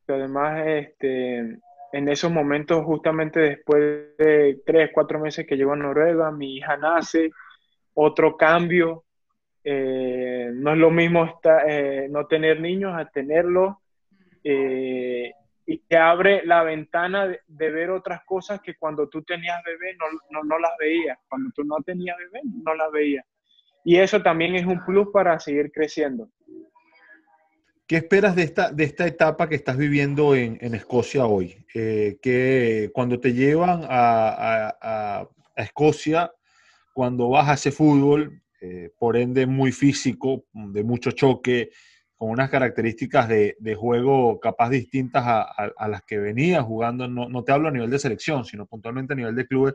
Además, 0.07 0.63
este, 0.65 1.37
en 1.93 2.09
esos 2.09 2.31
momentos, 2.31 2.83
justamente 2.83 3.39
después 3.39 4.17
de 4.17 4.61
tres, 4.65 4.91
cuatro 4.93 5.19
meses 5.19 5.45
que 5.47 5.55
llego 5.55 5.73
a 5.73 5.77
Noruega, 5.77 6.31
mi 6.31 6.57
hija 6.57 6.75
nace, 6.77 7.31
otro 7.93 8.35
cambio, 8.35 9.05
eh, 9.63 10.51
no 10.53 10.73
es 10.73 10.77
lo 10.77 10.89
mismo 10.89 11.39
eh, 11.67 12.07
no 12.09 12.25
tener 12.27 12.59
niños 12.59 12.93
a 12.95 13.05
tenerlos. 13.05 13.75
Eh, 14.43 15.31
y 15.67 15.77
te 15.77 15.95
abre 15.95 16.41
la 16.45 16.63
ventana 16.63 17.27
de, 17.27 17.71
ver 17.71 17.91
otras 17.91 18.23
cosas 18.25 18.59
que 18.61 18.75
cuando 18.75 19.07
tú 19.07 19.21
tenías 19.21 19.63
bebé 19.63 19.95
no, 20.31 20.43
no, 20.43 20.59
las 20.59 20.71
veías. 20.79 21.17
Cuando 21.29 21.51
tú 21.55 21.63
no 21.63 21.77
tenías 21.85 22.17
bebé 22.17 22.41
no 22.63 22.73
las 22.73 22.91
veías. 22.91 23.25
Y 23.85 23.97
eso 23.97 24.21
también 24.21 24.55
es 24.55 24.65
un 24.65 24.83
plus 24.83 25.09
para 25.13 25.39
seguir 25.39 25.71
creciendo. 25.71 26.29
¿Qué 27.87 27.97
esperas 27.97 28.35
de 28.35 28.43
esta, 28.43 28.71
de 28.71 28.83
esta 28.85 29.05
etapa 29.05 29.49
que 29.49 29.55
estás 29.55 29.77
viviendo 29.77 30.35
en, 30.35 30.57
en 30.61 30.75
Escocia 30.75 31.25
hoy? 31.25 31.65
que 31.73 32.89
cuando 32.93 33.19
te 33.19 33.33
llevan 33.33 33.83
a, 33.83 34.69
a, 34.69 35.19
a, 35.21 35.63
Escocia, 35.63 36.31
cuando 36.93 37.29
vas 37.29 37.47
a 37.47 37.53
ese 37.53 37.71
fútbol, 37.71 38.40
eh, 38.63 38.91
por 38.99 39.17
ende 39.17 39.47
muy 39.47 39.71
físico, 39.71 40.45
de 40.53 40.83
mucho 40.83 41.09
choque, 41.09 41.71
con 42.15 42.29
unas 42.29 42.51
características 42.51 43.27
de, 43.27 43.75
juego 43.75 44.39
capaz 44.39 44.69
distintas 44.69 45.23
a, 45.25 45.87
las 45.87 46.03
que 46.03 46.19
venía 46.19 46.61
jugando, 46.61 47.07
no, 47.07 47.43
te 47.43 47.51
hablo 47.51 47.69
a 47.69 47.71
nivel 47.71 47.89
de 47.89 47.97
selección, 47.97 48.45
sino 48.45 48.67
puntualmente 48.67 49.13
a 49.13 49.15
nivel 49.15 49.35
de 49.35 49.47
clubes. 49.47 49.73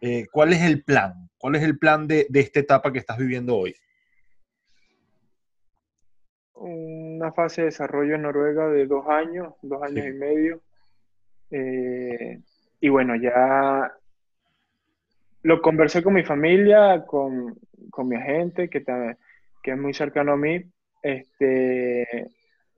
Eh, 0.00 0.24
¿Cuál 0.32 0.54
es 0.54 0.62
el 0.62 0.82
plan? 0.82 1.28
¿Cuál 1.36 1.56
es 1.56 1.62
el 1.62 1.78
plan 1.78 2.06
de, 2.06 2.26
esta 2.32 2.60
etapa 2.60 2.90
que 2.90 3.00
estás 3.00 3.18
viviendo 3.18 3.54
hoy? 3.54 3.76
Una 6.54 7.30
fase 7.32 7.60
de 7.60 7.66
desarrollo 7.66 8.14
en 8.14 8.22
Noruega 8.22 8.70
de 8.70 8.86
dos 8.86 9.06
años, 9.06 9.52
dos 9.60 9.82
años 9.82 10.06
y 10.06 10.12
medio. 10.12 10.62
Eh, 11.50 12.40
y 12.80 12.88
bueno, 12.88 13.14
ya 13.16 13.92
lo 15.42 15.60
conversé 15.60 16.02
con 16.02 16.14
mi 16.14 16.24
familia, 16.24 17.04
con, 17.04 17.58
mi 18.02 18.16
agente, 18.16 18.68
que, 18.68 18.82
que 19.62 19.70
es 19.70 19.78
muy 19.78 19.94
cercano 19.94 20.32
a 20.32 20.36
mí, 20.36 20.64
este, 21.02 22.30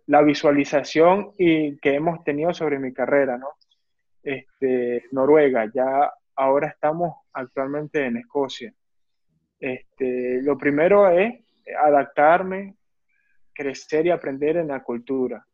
la 0.06 0.22
visualización 0.22 1.32
y 1.38 1.78
que 1.78 1.94
hemos 1.94 2.22
tenido 2.24 2.52
sobre 2.52 2.78
mi 2.78 2.92
carrera, 2.92 3.38
¿no? 3.38 3.48
Este, 4.22 5.04
Noruega, 5.12 5.70
ya 5.72 6.12
ahora 6.34 6.68
estamos 6.68 7.14
actualmente 7.32 8.04
en 8.04 8.18
Escocia. 8.18 8.72
Este, 9.58 10.42
lo 10.42 10.58
primero 10.58 11.08
es 11.08 11.34
adaptarme, 11.80 12.74
crecer 13.54 14.06
y 14.06 14.10
aprender 14.10 14.56
en 14.58 14.68
la 14.68 14.82
cultura. 14.82 15.46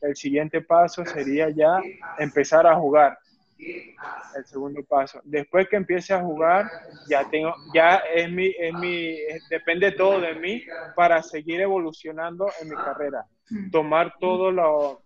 el 0.00 0.16
siguiente 0.16 0.60
paso 0.60 1.04
sería 1.06 1.48
ya 1.48 1.80
empezar 2.18 2.66
a 2.66 2.76
jugar. 2.76 3.18
El 3.58 4.44
segundo 4.44 4.82
paso. 4.84 5.20
Después 5.24 5.68
que 5.68 5.76
empiece 5.76 6.12
a 6.12 6.20
jugar, 6.20 6.70
ya 7.08 7.28
tengo, 7.30 7.54
ya 7.72 7.96
es 8.14 8.30
mi, 8.30 8.54
es 8.58 8.74
mi, 8.74 9.16
depende 9.48 9.92
todo 9.92 10.20
de 10.20 10.34
mí 10.34 10.64
para 10.96 11.22
seguir 11.22 11.60
evolucionando 11.60 12.46
en 12.60 12.68
mi 12.68 12.76
carrera. 12.76 13.24
Tomar 13.70 14.14
todo 14.18 14.50
lo, 14.50 15.04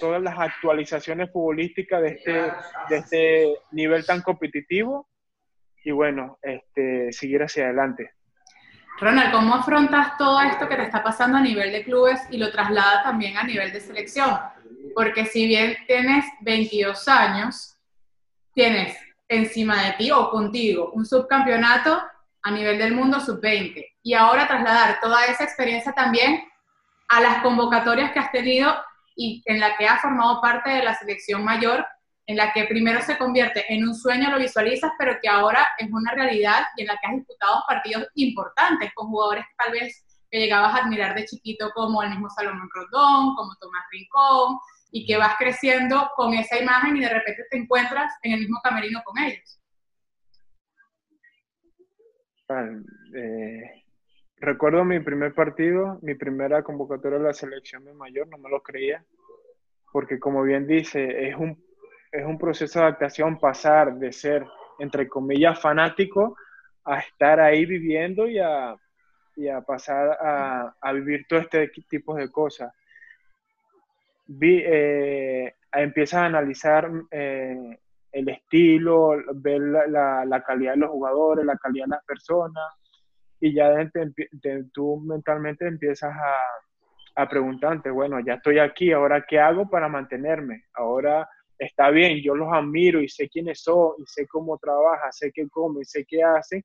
todas 0.00 0.22
las 0.22 0.38
actualizaciones 0.38 1.30
futbolísticas 1.32 2.02
de 2.02 2.08
este, 2.08 2.32
de 2.88 2.96
este 2.96 3.54
nivel 3.72 4.04
tan 4.04 4.22
competitivo 4.22 5.08
y 5.84 5.90
bueno, 5.90 6.38
este, 6.42 7.12
seguir 7.12 7.42
hacia 7.42 7.64
adelante. 7.64 8.12
Ronald, 9.00 9.32
¿cómo 9.32 9.54
afrontas 9.54 10.16
todo 10.16 10.40
esto 10.42 10.68
que 10.68 10.76
te 10.76 10.82
está 10.82 11.02
pasando 11.02 11.38
a 11.38 11.40
nivel 11.40 11.72
de 11.72 11.82
clubes 11.82 12.20
y 12.30 12.36
lo 12.36 12.52
trasladas 12.52 13.02
también 13.02 13.36
a 13.36 13.42
nivel 13.42 13.72
de 13.72 13.80
selección? 13.80 14.38
Porque 14.94 15.26
si 15.26 15.46
bien 15.46 15.76
tienes 15.86 16.24
22 16.40 17.08
años, 17.08 17.76
tienes 18.54 18.96
encima 19.28 19.82
de 19.84 19.92
ti 19.92 20.10
o 20.10 20.30
contigo 20.30 20.90
un 20.92 21.06
subcampeonato 21.06 22.02
a 22.42 22.50
nivel 22.50 22.78
del 22.78 22.94
mundo 22.94 23.20
sub-20 23.20 23.84
y 24.02 24.14
ahora 24.14 24.48
trasladar 24.48 25.00
toda 25.00 25.24
esa 25.26 25.44
experiencia 25.44 25.92
también 25.92 26.42
a 27.08 27.20
las 27.20 27.42
convocatorias 27.42 28.12
que 28.12 28.18
has 28.18 28.32
tenido 28.32 28.74
y 29.16 29.42
en 29.46 29.60
la 29.60 29.76
que 29.76 29.86
has 29.86 30.00
formado 30.00 30.40
parte 30.40 30.70
de 30.70 30.82
la 30.82 30.94
selección 30.94 31.44
mayor 31.44 31.86
en 32.26 32.36
la 32.36 32.52
que 32.52 32.64
primero 32.64 33.00
se 33.02 33.18
convierte 33.18 33.64
en 33.72 33.86
un 33.86 33.94
sueño, 33.94 34.30
lo 34.30 34.38
visualizas, 34.38 34.92
pero 34.98 35.18
que 35.20 35.28
ahora 35.28 35.68
es 35.78 35.90
una 35.90 36.12
realidad 36.12 36.62
y 36.76 36.82
en 36.82 36.88
la 36.88 36.94
que 36.94 37.06
has 37.06 37.16
disputado 37.16 37.62
partidos 37.66 38.06
importantes 38.14 38.92
con 38.94 39.08
jugadores 39.08 39.44
que 39.44 39.54
tal 39.64 39.72
vez 39.72 40.04
que 40.32 40.40
llegabas 40.40 40.74
a 40.74 40.84
admirar 40.84 41.14
de 41.14 41.26
chiquito 41.26 41.70
como 41.74 42.02
el 42.02 42.08
mismo 42.08 42.30
Salomón 42.30 42.68
Rondón, 42.72 43.36
como 43.36 43.54
Tomás 43.60 43.84
Rincón, 43.92 44.58
y 44.90 45.06
que 45.06 45.18
vas 45.18 45.36
creciendo 45.38 46.10
con 46.16 46.32
esa 46.32 46.58
imagen 46.58 46.96
y 46.96 47.00
de 47.00 47.10
repente 47.10 47.44
te 47.50 47.58
encuentras 47.58 48.12
en 48.22 48.32
el 48.32 48.40
mismo 48.40 48.58
camerino 48.64 49.02
con 49.04 49.22
ellos. 49.22 49.60
Eh, 53.14 53.84
recuerdo 54.38 54.84
mi 54.84 55.00
primer 55.00 55.34
partido, 55.34 55.98
mi 56.00 56.14
primera 56.14 56.62
convocatoria 56.62 57.18
de 57.18 57.24
la 57.24 57.34
selección 57.34 57.84
de 57.84 57.92
mayor, 57.92 58.26
no 58.28 58.38
me 58.38 58.48
lo 58.48 58.62
creía, 58.62 59.04
porque 59.92 60.18
como 60.18 60.42
bien 60.42 60.66
dice, 60.66 61.28
es 61.28 61.36
un 61.36 61.62
es 62.10 62.26
un 62.26 62.38
proceso 62.38 62.78
de 62.78 62.84
adaptación 62.84 63.38
pasar 63.38 63.94
de 63.94 64.12
ser, 64.12 64.46
entre 64.78 65.08
comillas, 65.08 65.58
fanático 65.58 66.36
a 66.84 66.98
estar 66.98 67.40
ahí 67.40 67.64
viviendo 67.64 68.28
y 68.28 68.38
a, 68.38 68.76
pasar 69.66 70.18
a, 70.80 70.92
vivir 70.92 71.26
todo 71.28 71.40
este 71.40 71.68
tipo 71.88 72.14
de 72.14 72.30
cosas. 72.30 72.72
Vi, 74.26 74.62
eh, 74.64 75.54
empiezas 75.72 76.22
a 76.22 76.26
analizar 76.26 76.90
eh, 77.10 77.78
el 78.12 78.28
estilo, 78.28 79.14
ver 79.34 79.60
la, 79.60 80.44
calidad 80.46 80.72
de 80.72 80.78
los 80.78 80.90
jugadores, 80.90 81.44
la 81.44 81.56
calidad 81.56 81.86
de 81.86 81.90
las 81.90 82.04
personas, 82.04 82.64
y 83.40 83.54
ya 83.54 83.74
tú 84.72 85.00
mentalmente 85.00 85.66
empiezas 85.66 86.12
a, 86.14 86.36
a 87.22 87.28
preguntarte, 87.28 87.90
bueno, 87.90 88.20
ya 88.20 88.34
estoy 88.34 88.58
aquí, 88.58 88.92
ahora 88.92 89.24
qué 89.28 89.40
hago 89.40 89.68
para 89.68 89.88
mantenerme, 89.88 90.64
ahora 90.74 91.28
está 91.58 91.90
bien, 91.90 92.22
yo 92.22 92.34
los 92.34 92.52
admiro 92.52 93.00
y 93.00 93.08
sé 93.08 93.28
quiénes 93.28 93.62
son, 93.62 93.92
y 93.98 94.04
sé 94.06 94.26
cómo 94.26 94.58
trabajan, 94.58 95.12
sé 95.12 95.32
qué 95.32 95.48
comen, 95.48 95.84
sé 95.84 96.04
qué 96.06 96.22
hacen, 96.22 96.64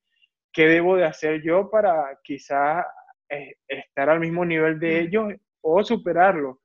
¿qué 0.58 0.66
debo 0.66 0.96
de 0.96 1.04
hacer 1.04 1.40
yo 1.40 1.70
para 1.70 2.18
quizás 2.24 2.84
eh, 3.28 3.54
estar 3.68 4.10
al 4.10 4.18
mismo 4.18 4.44
nivel 4.44 4.80
de 4.80 5.02
ellos 5.02 5.32
o 5.60 5.84
superarlo? 5.84 6.62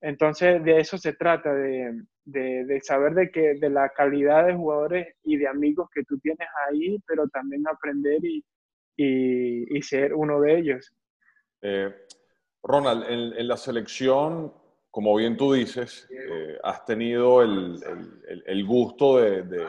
Entonces, 0.00 0.60
de 0.64 0.80
eso 0.80 0.98
se 0.98 1.12
trata, 1.12 1.54
de, 1.54 2.80
saber 2.82 3.14
de, 3.14 3.30
que, 3.30 3.54
de 3.60 3.70
la 3.70 3.90
calidad 3.90 4.44
de 4.44 4.54
jugadores 4.54 5.14
y 5.22 5.36
de 5.36 5.46
amigos 5.46 5.88
que 5.94 6.02
tú 6.02 6.18
tienes 6.18 6.48
ahí, 6.66 6.98
pero 7.06 7.28
también 7.28 7.62
aprender 7.68 8.18
y, 8.24 9.82
ser 9.82 10.14
uno 10.14 10.40
de 10.40 10.58
ellos. 10.58 10.92
Eh, 11.60 11.94
Ronald, 12.60 13.04
en, 13.08 13.46
la 13.46 13.56
selección 13.56 14.52
como 14.90 15.14
bien 15.14 15.36
tú 15.36 15.52
dices, 15.52 16.08
eh, 16.10 16.58
has 16.64 16.84
tenido 16.84 17.40
el, 17.40 18.66
gusto 18.66 19.18
de, 19.18 19.64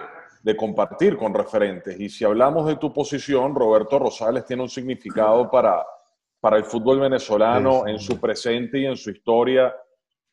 compartir 0.57 1.17
con 1.17 1.33
referentes. 1.33 1.99
Y 1.99 2.09
si 2.09 2.25
hablamos 2.25 2.67
de 2.67 2.75
tu 2.75 2.91
posición, 2.91 3.55
Roberto 3.55 3.97
Rosales 3.97 4.45
tiene 4.45 4.63
un 4.63 4.69
significado 4.69 5.49
para, 5.49 5.85
para 6.41 6.57
el 6.57 6.65
fútbol 6.65 6.99
venezolano 6.99 7.87
en 7.87 7.97
su 7.97 8.19
presente 8.19 8.79
y 8.79 8.85
en 8.85 8.97
su 8.97 9.11
historia 9.11 9.73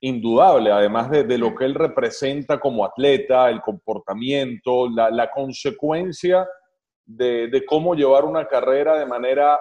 indudable, 0.01 0.73
además 0.73 1.11
de, 1.11 1.39
lo 1.39 1.55
que 1.55 1.67
él 1.67 1.75
representa 1.75 2.59
como 2.59 2.85
atleta, 2.85 3.51
el 3.51 3.61
comportamiento, 3.61 4.89
la, 4.89 5.31
consecuencia 5.31 6.49
de, 7.05 7.65
cómo 7.69 7.95
llevar 7.95 8.25
una 8.25 8.49
carrera 8.49 8.99
de 8.99 9.07
manera 9.07 9.61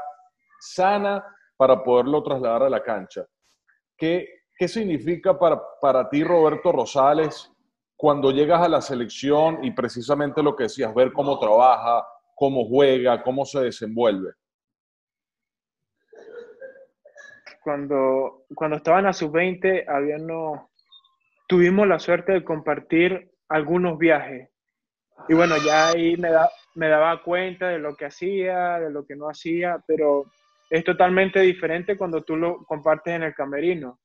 sana 0.59 1.23
para 1.57 1.83
poderlo 1.83 2.23
trasladar 2.23 2.63
a 2.63 2.69
la 2.69 2.81
cancha. 2.81 3.25
¿Qué, 3.97 4.27
¿Qué 4.57 4.67
significa 4.67 5.37
para, 5.37 5.61
para 5.81 6.09
ti, 6.09 6.23
Roberto 6.23 6.71
Rosales, 6.71 7.51
cuando 7.99 8.31
llegas 8.31 8.61
a 8.61 8.69
la 8.69 8.79
selección 8.79 9.61
y 9.61 9.71
precisamente 9.71 10.41
lo 10.41 10.55
que 10.55 10.63
decías, 10.63 10.95
ver 10.95 11.11
cómo 11.11 11.37
trabaja, 11.37 12.07
cómo 12.33 12.65
juega, 12.65 13.21
cómo 13.21 13.43
se 13.43 13.59
desenvuelve? 13.59 14.31
Cuando, 17.61 18.45
cuando 18.55 18.77
estaba 18.77 18.99
en 18.99 19.05
la 19.05 19.11
sub-20, 19.11 19.83
no, 20.21 20.69
tuvimos 21.45 21.89
la 21.89 21.99
suerte 21.99 22.31
de 22.31 22.45
compartir 22.45 23.31
algunos 23.49 23.97
viajes. 23.97 24.49
Y 25.27 25.33
bueno, 25.33 25.55
ya 25.57 25.89
ahí 25.89 26.15
me, 26.15 26.31
da, 26.31 26.49
me 26.75 26.87
daba 26.87 27.21
cuenta 27.21 27.67
de 27.67 27.79
lo 27.79 27.97
que 27.97 28.05
hacía, 28.05 28.79
de 28.79 28.91
lo 28.91 29.05
que 29.05 29.17
no 29.17 29.27
hacía, 29.27 29.83
pero 29.85 30.23
es 30.69 30.85
totalmente 30.85 31.41
diferente 31.41 31.97
cuando 31.97 32.23
tú 32.23 32.37
lo 32.37 32.63
compartes 32.63 33.13
en 33.13 33.23
el 33.23 33.35
camerino 33.35 33.99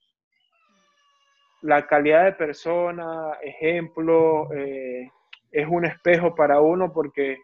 la 1.65 1.87
calidad 1.87 2.27
de 2.27 2.33
persona, 2.33 3.39
ejemplo, 3.41 4.53
eh, 4.53 5.11
es 5.51 5.67
un 5.67 5.87
espejo 5.87 6.35
para 6.35 6.61
uno 6.61 6.93
porque 6.93 7.39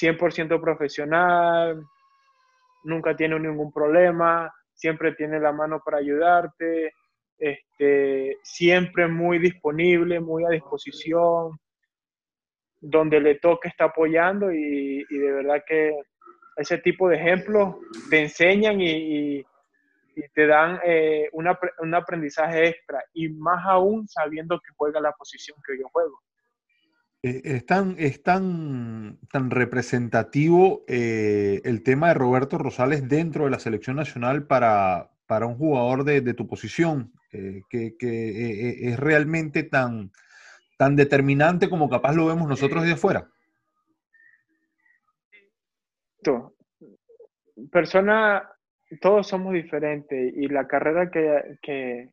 100% 0.00 0.58
profesional, 0.62 1.84
nunca 2.84 3.14
tiene 3.14 3.38
ningún 3.38 3.70
problema, 3.70 4.50
siempre 4.72 5.12
tiene 5.12 5.38
la 5.38 5.52
mano 5.52 5.82
para 5.84 5.98
ayudarte, 5.98 6.94
este, 7.38 8.38
siempre 8.42 9.08
muy 9.08 9.38
disponible, 9.38 10.20
muy 10.20 10.42
a 10.44 10.48
disposición, 10.48 11.58
donde 12.80 13.20
le 13.20 13.34
toque 13.40 13.68
está 13.68 13.84
apoyando 13.84 14.50
y, 14.50 15.04
de 15.04 15.32
verdad 15.32 15.62
que 15.66 15.92
ese 16.56 16.78
tipo 16.78 17.10
de 17.10 17.16
ejemplos 17.16 17.76
te 18.08 18.22
enseñan 18.22 18.80
y, 18.80 18.88
y 19.38 19.46
te 20.34 20.46
dan 20.46 20.80
eh, 20.84 21.28
un 21.32 21.94
aprendizaje 21.94 22.68
extra 22.68 23.02
y 23.12 23.28
más 23.28 23.64
aún 23.66 24.08
sabiendo 24.08 24.58
que 24.60 24.72
juega 24.76 25.00
la 25.00 25.12
posición 25.12 25.56
que 25.66 25.78
yo 25.78 25.88
juego. 25.88 26.20
Eh, 27.22 27.42
es 27.44 27.66
tan, 27.66 27.96
es 27.98 28.22
tan, 28.22 29.18
tan 29.30 29.50
representativo 29.50 30.84
eh, 30.88 31.60
el 31.64 31.82
tema 31.82 32.08
de 32.08 32.14
Roberto 32.14 32.58
Rosales 32.58 33.08
dentro 33.08 33.44
de 33.44 33.50
la 33.50 33.58
selección 33.58 33.96
nacional 33.96 34.46
para, 34.46 35.10
para 35.26 35.46
un 35.46 35.56
jugador 35.56 36.04
de, 36.04 36.34
tu 36.34 36.46
posición, 36.46 37.12
que, 37.30 37.94
es 38.00 38.98
realmente 38.98 39.62
tan, 39.62 40.10
tan 40.78 40.96
determinante 40.96 41.68
como 41.68 41.88
capaz 41.88 42.14
lo 42.14 42.26
vemos 42.26 42.48
nosotros 42.48 42.84
de 42.84 42.92
afuera. 42.92 43.28
Persona 47.70 48.48
todos 48.98 49.28
somos 49.28 49.52
diferentes 49.52 50.32
y 50.34 50.48
la 50.48 50.66
carrera 50.66 51.10
que, 51.10 52.10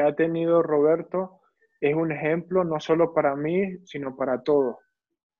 ha 0.00 0.12
tenido 0.14 0.62
Roberto 0.62 1.40
es 1.80 1.94
un 1.94 2.12
ejemplo 2.12 2.64
no 2.64 2.80
solo 2.80 3.14
para 3.14 3.36
mí, 3.36 3.78
sino 3.84 4.16
para 4.16 4.42
todos. 4.42 4.76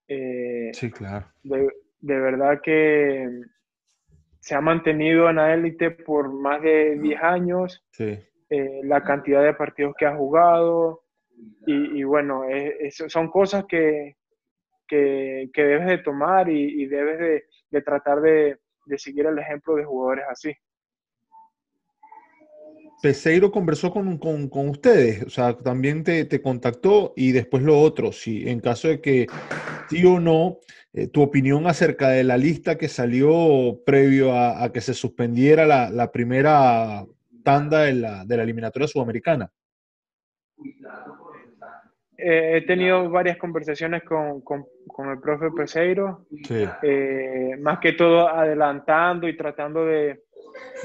Eh, 0.09 0.71
sí, 0.73 0.91
claro. 0.91 1.27
De, 1.43 1.69
verdad 2.01 2.61
que 2.63 3.29
se 4.39 4.55
ha 4.55 4.61
mantenido 4.61 5.29
en 5.29 5.37
la 5.37 5.53
élite 5.55 5.91
por 5.91 6.33
más 6.33 6.63
de 6.63 6.99
10 7.01 7.23
años. 7.23 7.85
Sí. 7.91 8.19
Eh, 8.49 8.81
la 8.85 9.03
cantidad 9.03 9.43
de 9.43 9.55
partidos 9.55 9.95
que 9.99 10.07
ha 10.07 10.17
jugado. 10.17 11.03
Y, 11.67 12.03
bueno, 12.05 12.45
son 13.09 13.29
cosas 13.29 13.67
que, 13.67 14.17
que, 14.89 15.51
debes 15.55 15.87
de 15.87 15.99
tomar 15.99 16.49
y, 16.49 16.87
debes 16.87 17.45
de, 17.71 17.83
tratar 17.83 18.23
de, 18.23 18.59
de 18.87 18.99
seguir 18.99 19.27
el 19.27 19.39
ejemplo 19.39 19.75
de 19.75 19.85
jugadores 19.85 20.25
así. 20.31 20.57
Peseiro 23.07 23.53
conversó 23.53 23.93
con, 23.93 24.19
ustedes, 24.69 25.23
o 25.23 25.31
sea, 25.31 25.57
también 25.57 26.03
te, 26.03 26.43
contactó 26.43 27.13
y 27.15 27.31
después 27.31 27.63
lo 27.63 27.79
otro, 27.79 28.11
si 28.11 28.49
en 28.49 28.59
caso 28.59 28.89
de 28.89 29.01
que 29.01 29.29
sí 29.89 30.05
o 30.05 30.19
no, 30.19 30.59
eh, 30.93 31.07
tu 31.07 31.23
opinión 31.23 31.69
acerca 31.69 32.09
de 32.09 32.25
la 32.25 32.37
lista 32.37 32.77
que 32.77 32.89
salió 32.89 33.81
previo 33.87 34.37
a, 34.37 34.73
que 34.73 34.81
se 34.81 34.93
suspendiera 34.93 35.67
la, 35.89 36.11
primera 36.11 37.07
tanda 37.45 37.83
de 37.83 37.93
la, 37.93 38.25
de 38.25 38.37
la 38.39 38.43
eliminatoria 38.43 38.89
sudamericana. 38.89 39.53
Eh, 42.19 42.57
he 42.57 42.63
tenido 42.63 43.09
varias 43.09 43.37
conversaciones 43.37 44.03
con, 44.03 44.41
con, 44.41 44.67
con 44.89 45.11
el 45.11 45.21
profe 45.21 45.53
Peseiro, 45.57 46.27
eh, 46.83 47.57
más 47.61 47.79
que 47.79 47.93
todo 47.93 48.27
adelantando 48.27 49.29
y 49.29 49.37
tratando 49.37 49.85
de, 49.85 50.25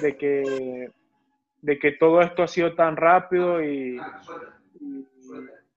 de, 0.03 0.17
que, 0.17 0.91
de 1.61 1.79
que 1.79 1.93
todo 1.93 2.21
esto 2.21 2.43
ha 2.43 2.47
sido 2.47 2.73
tan 2.75 2.95
rápido 2.95 3.63
y, 3.63 3.99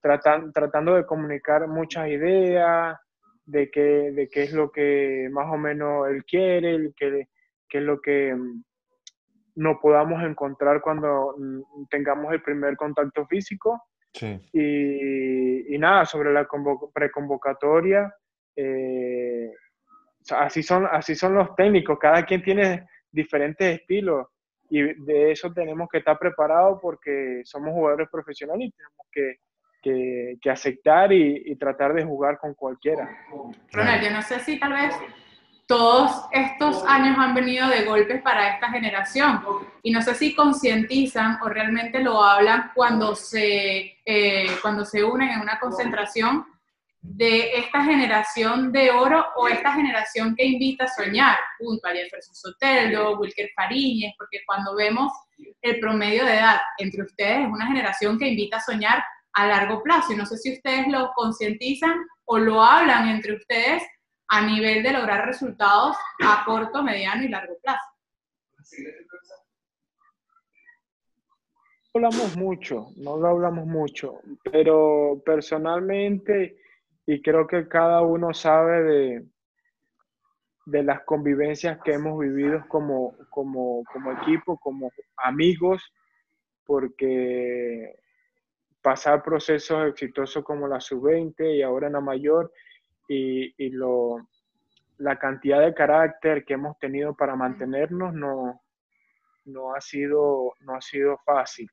tratan, 0.00 0.52
tratando 0.52 0.94
de 0.94 1.06
comunicar 1.06 1.68
muchas 1.68 2.08
ideas, 2.08 2.98
de 3.46 3.70
qué, 3.70 4.12
de 4.12 4.28
qué 4.28 4.44
es 4.44 4.52
lo 4.52 4.70
que 4.70 5.28
más 5.30 5.46
o 5.52 5.58
menos 5.58 6.08
él 6.08 6.24
quiere, 6.24 6.92
qué, 6.96 7.28
qué 7.68 7.78
es 7.78 7.84
lo 7.84 8.00
que 8.00 8.34
no 9.56 9.78
podamos 9.80 10.22
encontrar 10.22 10.80
cuando 10.80 11.36
tengamos 11.90 12.32
el 12.32 12.42
primer 12.42 12.76
contacto 12.76 13.26
físico. 13.26 13.82
Y, 14.52 15.76
nada, 15.78 16.06
sobre 16.06 16.32
la 16.32 16.46
preconvocatoria, 16.94 18.14
eh, 18.56 19.50
así, 20.30 20.62
son, 20.62 20.86
así 20.86 21.14
son 21.14 21.34
los 21.34 21.54
técnicos, 21.56 21.98
cada 21.98 22.24
quien 22.24 22.42
tiene 22.42 22.86
diferentes 23.10 23.80
estilos 23.80 24.28
y 24.76 24.82
de 25.04 25.30
eso 25.30 25.52
tenemos 25.52 25.88
que 25.88 25.98
estar 25.98 26.18
preparados 26.18 26.80
porque 26.82 27.42
somos 27.44 27.72
jugadores 27.72 28.08
profesionales 28.10 28.66
y 28.66 28.72
tenemos 28.72 29.06
que, 29.12 30.38
que, 30.40 30.50
aceptar 30.50 31.12
y, 31.12 31.54
tratar 31.54 31.94
de 31.94 32.04
jugar 32.04 32.38
con 32.38 32.54
cualquiera. 32.54 33.08
Ronald, 33.70 34.02
yo 34.02 34.10
no 34.10 34.20
sé 34.20 34.40
si 34.40 34.58
tal 34.58 34.72
vez 34.72 34.96
todos 35.68 36.26
estos 36.32 36.84
años 36.88 37.16
han 37.16 37.36
venido 37.36 37.68
de 37.68 37.84
golpes 37.84 38.20
para 38.20 38.54
esta 38.54 38.68
generación 38.70 39.42
y 39.84 39.92
no 39.92 40.02
sé 40.02 40.16
si 40.16 40.34
concientizan 40.34 41.38
o 41.40 41.48
realmente 41.48 42.00
lo 42.00 42.20
hablan 42.20 42.72
cuando 42.74 43.14
se, 43.14 43.96
eh, 44.04 44.46
cuando 44.60 44.84
se 44.84 45.04
unen 45.04 45.30
en 45.30 45.40
una 45.40 45.60
concentración 45.60 46.46
de 47.04 47.58
esta 47.58 47.84
generación 47.84 48.72
de 48.72 48.90
oro 48.90 49.24
o 49.36 49.46
esta 49.46 49.72
generación 49.72 50.34
que 50.34 50.44
invita 50.44 50.84
a 50.84 50.88
soñar, 50.88 51.36
junto 51.58 51.86
a 51.86 51.92
Jefferson 51.92 52.34
Soteldo, 52.34 53.18
Wilker 53.18 53.50
Fariñez, 53.54 54.14
porque 54.18 54.40
cuando 54.46 54.74
vemos 54.74 55.12
el 55.60 55.78
promedio 55.80 56.24
de 56.24 56.34
edad 56.34 56.60
entre 56.78 57.02
ustedes 57.02 57.46
es 57.46 57.52
una 57.52 57.66
generación 57.66 58.18
que 58.18 58.28
invita 58.28 58.56
a 58.56 58.60
soñar 58.60 59.04
a 59.34 59.46
largo 59.46 59.82
plazo. 59.82 60.12
Y 60.12 60.16
no 60.16 60.24
sé 60.24 60.38
si 60.38 60.54
ustedes 60.54 60.88
lo 60.88 61.12
concientizan 61.14 61.94
o 62.24 62.38
lo 62.38 62.62
hablan 62.62 63.08
entre 63.08 63.34
ustedes 63.34 63.82
a 64.28 64.46
nivel 64.46 64.82
de 64.82 64.92
lograr 64.92 65.26
resultados 65.26 65.96
a 66.24 66.44
corto, 66.44 66.82
mediano 66.82 67.22
y 67.22 67.28
largo 67.28 67.56
plazo? 67.62 67.84
No 71.94 72.08
hablamos 72.08 72.36
mucho, 72.36 72.88
no 72.96 73.16
lo 73.16 73.28
hablamos 73.28 73.66
mucho, 73.66 74.20
pero 74.50 75.22
personalmente, 75.24 76.63
y 77.06 77.20
creo 77.22 77.46
que 77.46 77.68
cada 77.68 78.02
uno 78.02 78.32
sabe 78.32 78.82
de, 78.82 79.24
de 80.66 80.82
las 80.82 81.02
convivencias 81.02 81.78
que 81.84 81.92
hemos 81.92 82.18
vivido 82.18 82.64
como, 82.68 83.16
como, 83.30 83.84
como 83.92 84.12
equipo, 84.12 84.58
como 84.58 84.90
amigos, 85.16 85.82
porque 86.64 87.94
pasar 88.80 89.22
procesos 89.22 89.88
exitosos 89.88 90.44
como 90.44 90.66
la 90.66 90.80
sub-20 90.80 91.56
y 91.56 91.62
ahora 91.62 91.86
en 91.86 91.94
la 91.94 92.00
mayor, 92.00 92.52
y, 93.06 93.68
lo, 93.70 94.28
la 94.98 95.18
cantidad 95.18 95.60
de 95.60 95.74
carácter 95.74 96.44
que 96.44 96.54
hemos 96.54 96.78
tenido 96.78 97.14
para 97.14 97.36
mantenernos 97.36 98.14
no, 98.14 98.62
no, 99.44 99.74
ha, 99.74 99.80
sido, 99.80 100.54
no 100.60 100.74
ha 100.74 100.80
sido 100.80 101.18
fácil. 101.18 101.70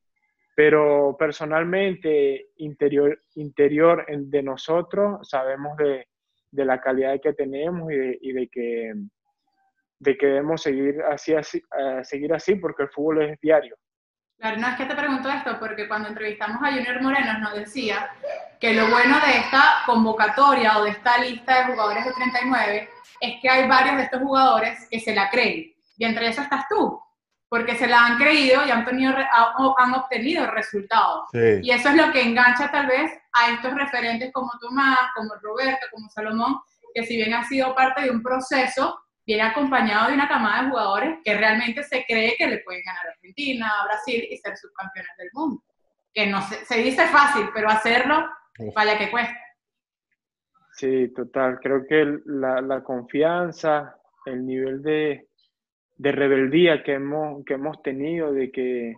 Pero 0.64 1.16
personalmente, 1.18 2.50
interior, 2.58 3.20
interior 3.34 4.06
de 4.08 4.44
nosotros, 4.44 5.28
sabemos 5.28 5.76
de, 5.76 6.08
de 6.52 6.66
la 6.66 6.80
calidad 6.80 7.20
que 7.20 7.34
tenemos 7.34 7.92
y 7.92 7.96
de, 7.96 8.20
y 8.22 8.32
de, 8.32 8.48
que, 8.48 8.94
de 9.98 10.18
que 10.18 10.26
debemos 10.28 10.62
seguir 10.62 11.02
así, 11.02 11.34
así, 11.34 11.58
uh, 11.58 12.04
seguir 12.04 12.32
así 12.32 12.54
porque 12.58 12.84
el 12.84 12.90
fútbol 12.90 13.24
es 13.24 13.42
diario. 13.42 13.76
Claro, 14.38 14.58
no 14.58 14.68
es 14.68 14.76
que 14.76 14.86
te 14.86 14.94
pregunto 14.94 15.30
esto, 15.30 15.58
porque 15.60 15.88
cuando 15.88 16.10
entrevistamos 16.10 16.62
a 16.62 16.72
Junior 16.72 17.02
Moreno 17.02 17.40
nos 17.40 17.56
decía 17.56 18.12
que 18.60 18.76
lo 18.76 18.88
bueno 18.88 19.16
de 19.16 19.40
esta 19.40 19.82
convocatoria 19.88 20.78
o 20.78 20.84
de 20.84 20.92
esta 20.92 21.18
lista 21.18 21.58
de 21.58 21.74
jugadores 21.74 22.06
de 22.06 22.14
39 22.14 22.90
es 23.20 23.42
que 23.42 23.50
hay 23.50 23.68
varios 23.68 23.98
de 23.98 24.04
estos 24.04 24.22
jugadores 24.22 24.88
que 24.92 25.00
se 25.00 25.16
la 25.16 25.28
creen. 25.32 25.74
Y 25.98 26.06
entre 26.06 26.28
eso 26.28 26.44
estás 26.44 26.66
tú, 26.70 27.02
porque 27.52 27.76
se 27.76 27.86
la 27.86 28.06
han 28.06 28.18
creído 28.18 28.66
y 28.66 28.72
han, 28.72 28.86
tenido, 28.86 29.14
han 29.14 29.94
obtenido 29.94 30.50
resultados. 30.52 31.26
Y 31.34 31.70
eso 31.70 31.90
es 31.90 31.96
lo 31.98 32.10
que 32.14 32.22
engancha 32.22 32.72
tal 32.72 32.88
vez 32.88 33.12
a 33.34 33.52
estos 33.52 33.76
referentes 33.76 34.32
como 34.32 34.50
Tomás, 34.62 34.98
como 35.14 35.36
Roberto, 35.42 35.86
como 35.92 36.08
Salomón, 36.08 36.62
que 36.96 37.04
si 37.04 37.18
bien 37.18 37.34
ha 37.34 37.44
sido 37.44 37.76
parte 37.76 38.04
de 38.04 38.10
un 38.10 38.24
proceso, 38.24 38.98
viene 39.26 39.44
acompañado 39.44 40.08
de 40.08 40.14
una 40.14 40.30
camada 40.30 40.64
de 40.64 40.70
jugadores 40.70 41.20
que 41.26 41.38
realmente 41.38 41.84
se 41.84 42.06
cree 42.06 42.38
que 42.38 42.48
le 42.48 42.60
pueden 42.60 42.84
ganar 42.86 43.08
a 43.08 43.10
Argentina, 43.10 43.70
a 43.82 43.86
Brasil 43.86 44.26
y 44.32 44.38
ser 44.38 44.56
subcampeones 44.56 45.12
del 45.18 45.30
mundo. 45.34 45.62
Que 46.14 46.28
no 46.28 46.42
se, 46.44 46.64
se 46.64 46.78
dice 46.78 47.06
fácil, 47.08 47.50
pero 47.54 47.68
hacerlo, 47.68 48.30
vaya 48.74 48.98
que 48.98 49.12
cuesta. 49.12 49.38
Sí, 50.76 51.10
total. 51.14 51.60
Creo 51.62 51.86
que 51.86 52.18
la, 52.28 52.62
la 52.62 52.82
confianza, 52.82 53.98
el 54.26 54.46
nivel 54.46 54.82
de, 54.82 55.28
de, 56.02 56.12
rebeldía 56.12 56.84
que 56.84 56.94
hemos, 56.94 57.44
que 57.46 57.54
hemos 57.54 57.82
tenido, 57.82 58.32
de 58.32 58.52
que, 58.52 58.96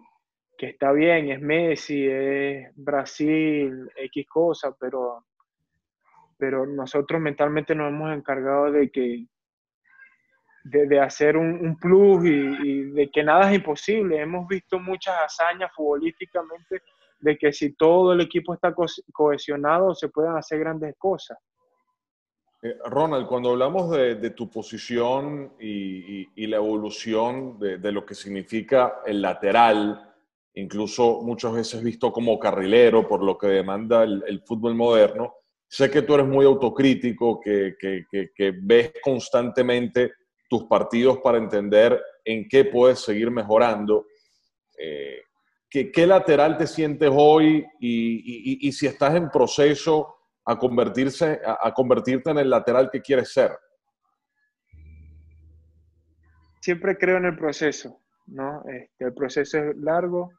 que 0.57 0.67
está 0.67 0.91
bien, 0.91 1.29
es 1.29 1.41
Messi, 1.41 2.07
es 2.07 2.71
Brasil, 2.75 3.89
X 3.95 4.27
cosa, 4.27 4.75
pero, 4.79 5.25
pero 6.37 6.65
nosotros 6.65 7.19
mentalmente 7.21 7.75
nos 7.75 7.89
hemos 7.89 8.15
encargado 8.15 8.71
de 8.71 8.89
que, 8.89 9.25
de, 10.63 10.99
hacer 10.99 11.35
un, 11.35 11.77
plus 11.77 12.25
y, 12.25 12.91
de 12.91 13.09
que 13.11 13.23
nada 13.23 13.49
es 13.49 13.57
imposible. 13.57 14.19
Hemos 14.19 14.47
visto 14.47 14.79
muchas 14.79 15.15
hazañas 15.15 15.71
futbolísticamente 15.75 16.81
de 17.19 17.37
que 17.37 17.51
si 17.53 17.73
todo 17.73 18.13
el 18.13 18.21
equipo 18.21 18.53
está 18.53 18.73
cohesionado 19.13 19.93
se 19.95 20.09
pueden 20.09 20.35
hacer 20.35 20.59
grandes 20.59 20.95
cosas. 20.97 21.37
Eh, 22.63 22.77
Ronald, 22.85 23.27
cuando 23.27 23.49
hablamos 23.49 23.91
de, 23.91 24.29
tu 24.29 24.49
posición 24.49 25.51
y, 25.59 26.47
la 26.47 26.57
evolución 26.57 27.59
de, 27.59 27.91
lo 27.91 28.05
que 28.05 28.15
significa 28.15 29.01
el 29.05 29.21
lateral, 29.21 30.13
incluso 30.53 31.21
muchas 31.23 31.51
veces 31.53 31.83
visto 31.83 32.13
como 32.13 32.39
carrilero 32.39 33.05
por 33.05 33.21
lo 33.21 33.37
que 33.37 33.47
demanda 33.47 34.03
el, 34.03 34.41
fútbol 34.45 34.75
moderno, 34.75 35.33
sé 35.67 35.91
que 35.91 36.03
tú 36.03 36.13
eres 36.13 36.27
muy 36.27 36.45
autocrítico, 36.45 37.41
que, 37.41 37.75
ves 38.61 38.93
constantemente 39.03 40.13
tus 40.49 40.63
partidos 40.63 41.17
para 41.17 41.39
entender 41.39 42.01
en 42.23 42.47
qué 42.47 42.63
puedes 42.63 42.99
seguir 42.99 43.29
mejorando. 43.29 44.05
Eh, 44.77 45.19
¿qué, 45.69 46.07
lateral 46.07 46.57
te 46.57 46.67
sientes 46.67 47.09
hoy 47.11 47.65
y, 47.81 48.71
si 48.71 48.87
estás 48.87 49.15
en 49.15 49.29
proceso 49.29 50.15
a, 50.45 50.57
convertirse, 50.57 51.41
a, 51.45 51.73
convertirte 51.73 52.31
en 52.31 52.39
el 52.39 52.49
lateral 52.49 52.89
que 52.91 53.01
quieres 53.01 53.31
ser? 53.31 53.51
Siempre 56.61 56.97
creo 56.97 57.17
en 57.17 57.25
el 57.25 57.37
proceso, 57.37 57.99
¿no? 58.27 58.63
Este, 58.67 59.05
el 59.05 59.13
proceso 59.13 59.57
es 59.57 59.77
largo, 59.77 60.31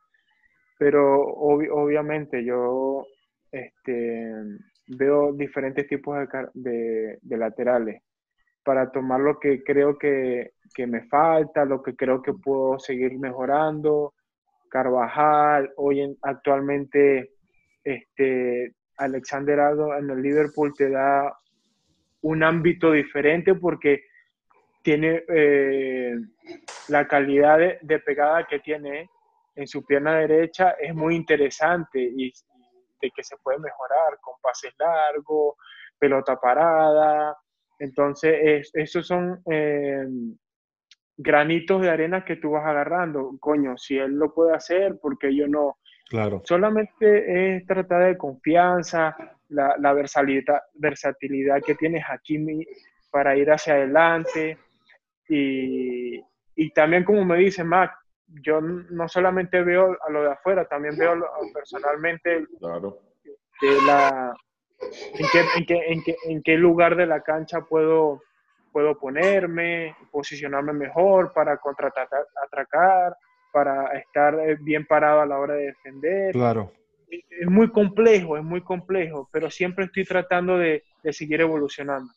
pero 0.79 1.23
obviamente 1.23 2.45
yo 2.45 3.05
este, 3.51 4.33
veo 4.89 5.33
diferentes 5.33 5.87
tipos 5.87 6.17
de 6.55 7.19
laterales 7.23 8.03
para 8.65 8.91
tomar 8.91 9.21
lo 9.21 9.39
que 9.39 9.63
creo 9.63 9.99
que, 9.99 10.53
me 10.87 11.07
falta, 11.07 11.65
lo 11.65 11.83
que 11.83 11.95
creo 11.95 12.23
que 12.23 12.33
puedo 12.33 12.79
seguir 12.79 13.19
mejorando. 13.19 14.15
Carvajal, 14.71 15.73
hoy 15.77 16.01
en, 16.01 16.17
actualmente 16.23 17.31
este, 17.85 18.73
Alexander 18.99 19.61
Aldo 19.61 19.95
en 19.97 20.11
el 20.11 20.23
Liverpool 20.23 20.73
te 20.77 20.91
da 20.91 21.37
un 22.23 22.43
ámbito 22.43 22.93
diferente 22.93 23.55
porque 23.55 24.05
tiene 24.83 25.25
eh, 25.29 26.15
la 26.89 27.07
calidad 27.07 27.59
de, 27.81 27.99
pegada 28.01 28.47
que 28.47 28.61
tiene 28.61 29.09
en 29.55 29.67
su 29.67 29.85
pierna 29.85 30.19
derecha 30.19 30.77
es 30.81 30.95
muy 30.95 31.15
interesante 31.15 32.01
y, 32.01 32.33
de 33.01 33.11
que 33.11 33.23
se 33.23 33.37
puede 33.43 33.59
mejorar 33.59 34.19
con 34.21 34.35
pases 34.41 34.73
largos, 34.79 35.55
pelota 35.99 36.37
parada, 36.37 37.37
entonces, 37.79 38.71
esos 38.73 39.07
son 39.07 39.43
eh, 39.51 40.07
granitos 41.17 41.83
de 41.83 41.91
arena 41.91 42.25
que 42.25 42.37
tú 42.37 42.53
vas 42.53 42.67
agarrando. 42.67 43.37
Coño, 43.41 43.77
si 43.77 43.99
él 43.99 44.13
lo 44.13 44.33
puede 44.33 44.55
hacer, 44.55 44.99
porque 45.01 45.35
yo 45.35 45.49
no? 45.49 45.79
Claro. 46.09 46.43
Solamente 46.45 47.57
es 47.57 47.67
tratar 47.67 48.07
de 48.07 48.19
confianza, 48.19 49.17
la, 49.49 49.93
versatilidad, 49.93 50.61
versatilidad 50.75 51.63
que 51.63 51.75
tiene 51.75 52.03
Hakimi 52.07 52.67
para 53.11 53.37
ir 53.37 53.51
hacia 53.51 53.75
adelante. 53.75 54.59
Y, 55.29 56.21
también, 56.75 57.05
como 57.05 57.25
me 57.25 57.39
dice 57.39 57.65
Mac, 57.65 57.97
yo 58.27 58.61
no 58.61 59.09
solamente 59.09 59.63
veo 59.63 59.97
a 60.07 60.11
lo 60.11 60.23
de 60.23 60.33
afuera, 60.33 60.67
también 60.67 60.97
veo 60.97 61.15
personalmente 61.53 62.47
claro. 62.59 62.99
la, 63.87 64.35
en, 64.81 65.27
qué, 65.33 65.45
en, 65.57 65.67
qué, 65.67 65.81
en, 65.87 66.03
qué, 66.03 66.17
en 66.29 66.43
qué 66.43 66.57
lugar 66.57 66.97
de 66.97 67.07
la 67.07 67.23
cancha 67.23 67.61
puedo, 67.61 68.23
puedo 68.73 68.99
ponerme, 68.99 69.97
posicionarme 70.11 70.73
mejor 70.73 71.33
para 71.33 71.57
contraatacar, 71.59 72.27
atracar, 72.45 73.17
para 73.55 73.97
estar 73.97 74.35
eh, 74.41 74.57
bien 74.61 74.85
parado 74.85 75.21
a 75.21 75.27
la 75.27 75.39
hora 75.39 75.55
de 75.55 75.67
defender. 75.67 76.33
Claro. 76.33 76.73
Es 77.09 77.49
muy 77.49 77.71
complejo, 77.71 78.37
es 78.37 78.43
muy 78.43 78.61
complejo, 78.63 79.29
pero 79.33 79.49
siempre 79.49 79.85
estoy 79.85 80.05
tratando 80.05 80.59
de, 80.59 80.83
de 81.05 81.13
seguir 81.13 81.41
evolucionando. 81.41 82.11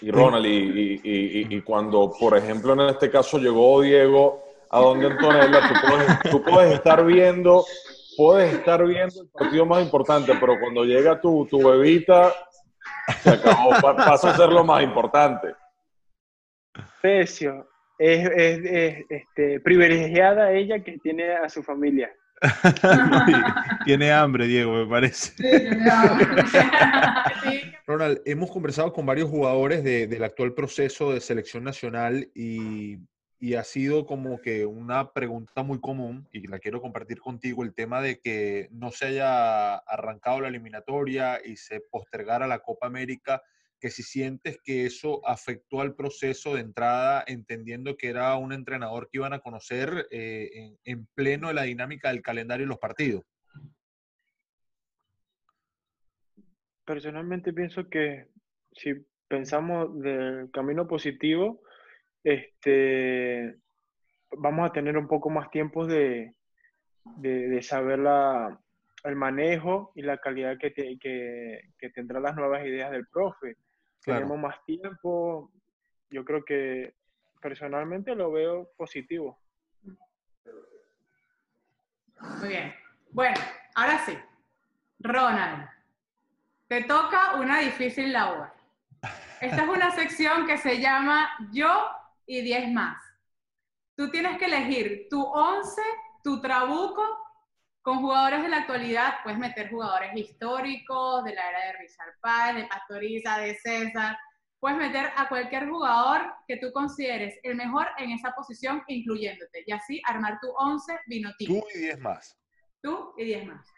Y 0.00 0.10
Ronald, 0.10 0.44
y, 0.46 1.00
y, 1.04 1.46
y, 1.48 1.60
cuando, 1.60 2.12
por 2.18 2.36
ejemplo, 2.36 2.72
en 2.72 2.80
este 2.90 3.08
caso 3.08 3.38
llegó 3.38 3.82
Diego 3.82 4.42
a 4.70 4.80
donde 4.80 5.06
Antonella, 5.06 5.60
tú 5.68 5.74
puedes, 5.88 6.30
tú 6.32 6.42
puedes 6.42 6.74
estar 6.74 7.04
viendo, 7.04 7.64
puedes 8.16 8.54
estar 8.54 8.84
viendo 8.84 9.22
el 9.22 9.28
partido 9.28 9.66
más 9.66 9.80
importante, 9.80 10.32
pero 10.40 10.58
cuando 10.58 10.84
llega 10.84 11.20
tu, 11.20 11.46
tu 11.46 11.58
bebita, 11.58 12.32
se 13.22 13.30
acabó, 13.30 13.70
pasa 13.80 14.30
a 14.30 14.36
ser 14.36 14.48
lo 14.50 14.64
más 14.64 14.82
importante. 14.82 15.54
Precio. 17.00 17.68
Es, 17.98 18.26
es, 18.26 18.64
es 18.64 19.04
este, 19.08 19.60
privilegiada 19.60 20.52
ella 20.52 20.82
que 20.82 20.98
tiene 20.98 21.32
a 21.32 21.48
su 21.48 21.62
familia. 21.62 22.10
tiene 23.84 24.12
hambre, 24.12 24.46
Diego, 24.46 24.72
me 24.72 24.86
parece. 24.86 25.32
Ronald, 27.86 28.20
hemos 28.24 28.50
conversado 28.50 28.92
con 28.92 29.06
varios 29.06 29.30
jugadores 29.30 29.84
de, 29.84 30.06
del 30.06 30.24
actual 30.24 30.54
proceso 30.54 31.12
de 31.12 31.20
selección 31.20 31.64
nacional 31.64 32.30
y, 32.34 32.98
y, 33.38 33.54
ha 33.54 33.64
sido 33.64 34.06
como 34.06 34.40
que 34.40 34.66
una 34.66 35.12
pregunta 35.12 35.62
muy 35.62 35.80
común 35.80 36.28
y 36.32 36.46
la 36.46 36.58
quiero 36.58 36.80
compartir 36.80 37.20
contigo, 37.20 37.62
el 37.62 37.74
tema 37.74 38.00
de 38.00 38.18
que 38.18 38.68
no 38.72 38.90
se 38.90 39.06
haya 39.06 39.76
arrancado 39.76 40.40
la 40.40 40.48
eliminatoria 40.48 41.40
y 41.44 41.56
se 41.56 41.80
postergara 41.80 42.46
la 42.46 42.60
Copa 42.60 42.86
América 42.86 43.42
que 43.84 43.90
si 43.90 44.02
sientes 44.02 44.58
que 44.64 44.86
eso 44.86 45.20
afectó 45.28 45.82
al 45.82 45.94
proceso 45.94 46.54
de 46.54 46.62
entrada, 46.62 47.22
entendiendo 47.26 47.98
que 47.98 48.08
era 48.08 48.34
un 48.38 48.54
entrenador 48.54 49.10
que 49.10 49.18
iban 49.18 49.34
a 49.34 49.40
conocer 49.40 50.06
eh, 50.10 50.48
en, 50.54 50.78
en, 50.86 51.06
pleno 51.14 51.48
de 51.48 51.54
la 51.54 51.64
dinámica 51.64 52.08
del 52.08 52.22
calendario 52.22 52.64
y 52.64 52.68
los 52.70 52.78
partidos. 52.78 53.24
Personalmente 56.86 57.52
pienso 57.52 57.86
que 57.90 58.28
si 58.72 58.94
pensamos 59.28 60.00
del 60.00 60.50
camino 60.50 60.88
positivo, 60.88 61.60
este, 62.22 63.58
vamos 64.30 64.70
a 64.70 64.72
tener 64.72 64.96
un 64.96 65.08
poco 65.08 65.28
más 65.28 65.50
tiempo 65.50 65.86
de, 65.86 66.32
de, 67.18 67.60
saber 67.60 67.98
la, 67.98 68.58
el 69.04 69.14
manejo 69.14 69.92
y 69.94 70.00
la 70.00 70.16
calidad 70.16 70.56
que, 70.56 70.70
te, 70.70 70.98
que, 70.98 71.60
que 71.76 71.90
tendrán 71.90 72.22
las 72.22 72.34
nuevas 72.34 72.64
ideas 72.64 72.90
del 72.90 73.06
profe 73.08 73.58
claro. 74.04 74.20
tenemos 74.20 74.38
más 74.38 74.64
tiempo. 74.64 75.50
Yo 76.10 76.24
creo 76.24 76.44
que 76.44 76.94
personalmente 77.40 78.14
lo 78.14 78.30
veo 78.30 78.70
positivo. 78.76 79.38
Muy 82.20 82.48
bien. 82.48 82.74
Bueno, 83.10 83.36
ahora 83.74 83.98
sí. 84.04 84.16
Ronald, 85.00 85.68
te 86.68 86.84
toca 86.84 87.34
una 87.36 87.60
difícil 87.60 88.12
labor. 88.12 88.50
Esta 89.40 89.62
es 89.64 89.68
una 89.68 89.90
sección 89.90 90.46
que 90.46 90.56
se 90.56 90.80
llama 90.80 91.28
Yo 91.52 91.90
y 92.26 92.40
10 92.40 92.72
más. 92.72 93.02
Tú 93.96 94.10
tienes 94.10 94.38
que 94.38 94.46
elegir 94.46 95.08
tu 95.10 95.22
11, 95.22 95.82
tu 96.22 96.40
trabuco 96.40 97.23
con 97.84 97.98
jugadores 97.98 98.42
de 98.42 98.48
la 98.48 98.56
actualidad, 98.60 99.16
puedes 99.22 99.38
meter 99.38 99.68
jugadores 99.68 100.16
históricos 100.16 101.22
de 101.22 101.34
la 101.34 101.50
era 101.50 101.66
de 101.66 101.72
Richard 101.80 102.14
Páez, 102.22 102.56
de 102.56 102.66
Pastoriza, 102.66 103.38
de 103.40 103.54
César. 103.56 104.16
Puedes 104.58 104.78
meter 104.78 105.10
a 105.14 105.28
cualquier 105.28 105.68
jugador 105.68 106.32
que 106.48 106.56
tú 106.56 106.72
consideres 106.72 107.38
el 107.42 107.56
mejor 107.56 107.86
en 107.98 108.12
esa 108.12 108.34
posición, 108.34 108.82
incluyéndote. 108.88 109.64
Y 109.66 109.72
así 109.72 110.00
armar 110.06 110.38
tu 110.40 110.48
11 110.56 110.98
vino 111.08 111.30
Tú 111.38 111.62
y 111.74 111.78
10 111.78 112.00
más. 112.00 112.40
Tú 112.82 113.12
y 113.18 113.24
10 113.26 113.46
más. 113.48 113.72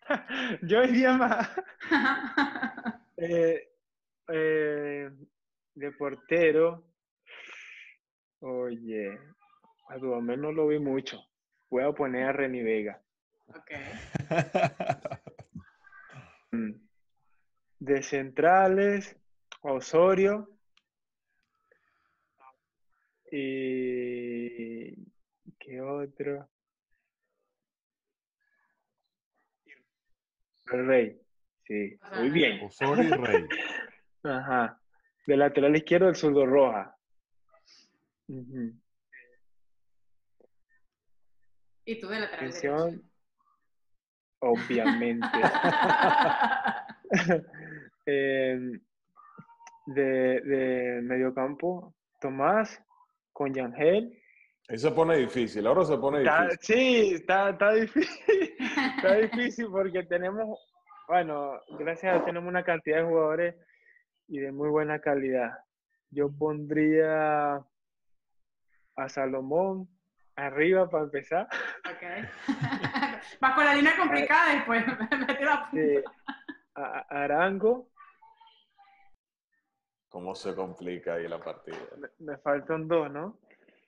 Yo 0.62 0.82
y 0.84 0.92
10 0.92 1.12
más. 1.18 1.50
eh, 3.18 3.68
eh, 4.28 5.10
de 5.74 5.92
portero. 5.92 6.86
Oye, 8.40 9.20
a 9.90 9.96
no 9.98 10.52
lo 10.52 10.68
vi 10.68 10.78
mucho. 10.78 11.22
Voy 11.68 11.82
a 11.82 11.92
poner 11.92 12.28
a 12.28 12.32
Reni 12.32 12.62
Vega. 12.62 13.02
Ok. 13.48 13.70
De 17.78 18.02
centrales, 18.02 19.16
Osorio. 19.60 20.48
Y. 23.30 24.94
¿Qué 25.58 25.80
otro? 25.80 26.48
El 30.72 30.86
Rey. 30.86 31.20
Sí, 31.66 31.98
muy 32.16 32.30
bien. 32.30 32.64
Osorio 32.64 33.04
y 33.04 33.12
Rey. 33.26 33.44
Ajá. 34.24 34.80
De 35.26 35.36
lateral 35.36 35.76
izquierdo, 35.76 36.08
el 36.08 36.16
zurdo 36.16 36.46
roja. 36.46 36.96
Uh 38.28 38.42
-huh. 38.42 38.80
Y 41.84 42.00
tú 42.00 42.08
de 42.08 42.20
lateral 42.20 42.46
Atención. 42.46 42.90
derecho. 42.90 43.05
Obviamente. 44.40 45.26
eh, 48.06 48.58
de, 49.86 50.40
de 50.40 51.00
mediocampo, 51.02 51.94
Tomás 52.20 52.82
con 53.32 53.54
Yangel. 53.54 54.20
Ahí 54.68 54.78
se 54.78 54.90
pone 54.90 55.16
difícil, 55.16 55.64
ahora 55.66 55.84
se 55.84 55.96
pone 55.96 56.18
Está- 56.22 56.48
difícil. 56.48 56.76
sí, 56.76 57.14
está, 57.14 57.50
está 57.50 57.72
difícil. 57.72 58.56
está 58.96 59.14
difícil 59.14 59.66
porque 59.70 60.02
tenemos, 60.04 60.58
bueno, 61.06 61.52
gracias 61.78 62.10
a 62.10 62.14
Dios 62.16 62.26
tenemos 62.26 62.48
una 62.48 62.64
cantidad 62.64 62.98
de 62.98 63.04
jugadores 63.04 63.54
y 64.28 64.40
de 64.40 64.50
muy 64.50 64.68
buena 64.68 64.98
calidad. 65.00 65.52
Yo 66.10 66.30
pondría 66.36 67.62
a 68.96 69.08
Salomón 69.08 69.88
arriba 70.34 70.90
para 70.90 71.04
empezar. 71.04 71.46
Ok. 71.88 72.02
Vas 73.40 73.54
con 73.54 73.64
la 73.64 73.74
línea 73.74 73.96
complicada 73.96 74.52
y 74.52 74.56
después 74.56 74.84
mete 75.18 75.44
la 75.44 75.70
punta. 75.70 75.84
eh, 75.86 76.04
a, 76.74 76.98
Arango, 77.10 77.88
¿Cómo 80.08 80.34
se 80.34 80.54
complica 80.54 81.14
ahí 81.14 81.28
la 81.28 81.38
partida? 81.42 81.76
me, 81.98 82.08
me 82.20 82.36
faltan 82.38 82.88
dos, 82.88 83.10
¿no? 83.10 83.38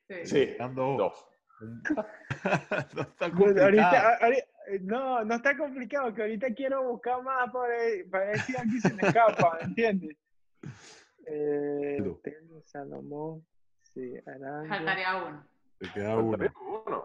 Sí. 0.09 0.27
Sí, 0.27 0.57
Dando- 0.59 0.97
dos. 0.97 1.29
no 1.61 3.03
está 3.03 3.31
Pues 3.31 3.31
complicado. 3.31 3.65
ahorita, 3.65 4.19
ahori- 4.21 4.45
no, 4.83 5.25
no 5.25 5.35
está 5.37 5.57
complicado, 5.57 6.13
que 6.15 6.23
ahorita 6.23 6.53
quiero 6.55 6.83
buscar 6.85 7.23
más 7.23 7.51
para, 7.51 7.75
para 8.11 8.25
ver 8.27 8.41
si 8.41 8.57
aquí 8.57 8.79
se 8.81 8.93
me 8.95 9.03
escapa, 9.09 9.59
¿entiendes? 9.63 10.17
Eh, 11.31 11.99
tengo 12.23 12.63
Salomón, 12.63 13.47
sí, 13.93 14.15
Arango. 14.27 14.67
Faltaría 14.69 15.15
uno. 15.17 15.47
Te 15.79 15.93
queda 15.93 16.17
uno. 16.17 16.49
Uno. 16.87 17.05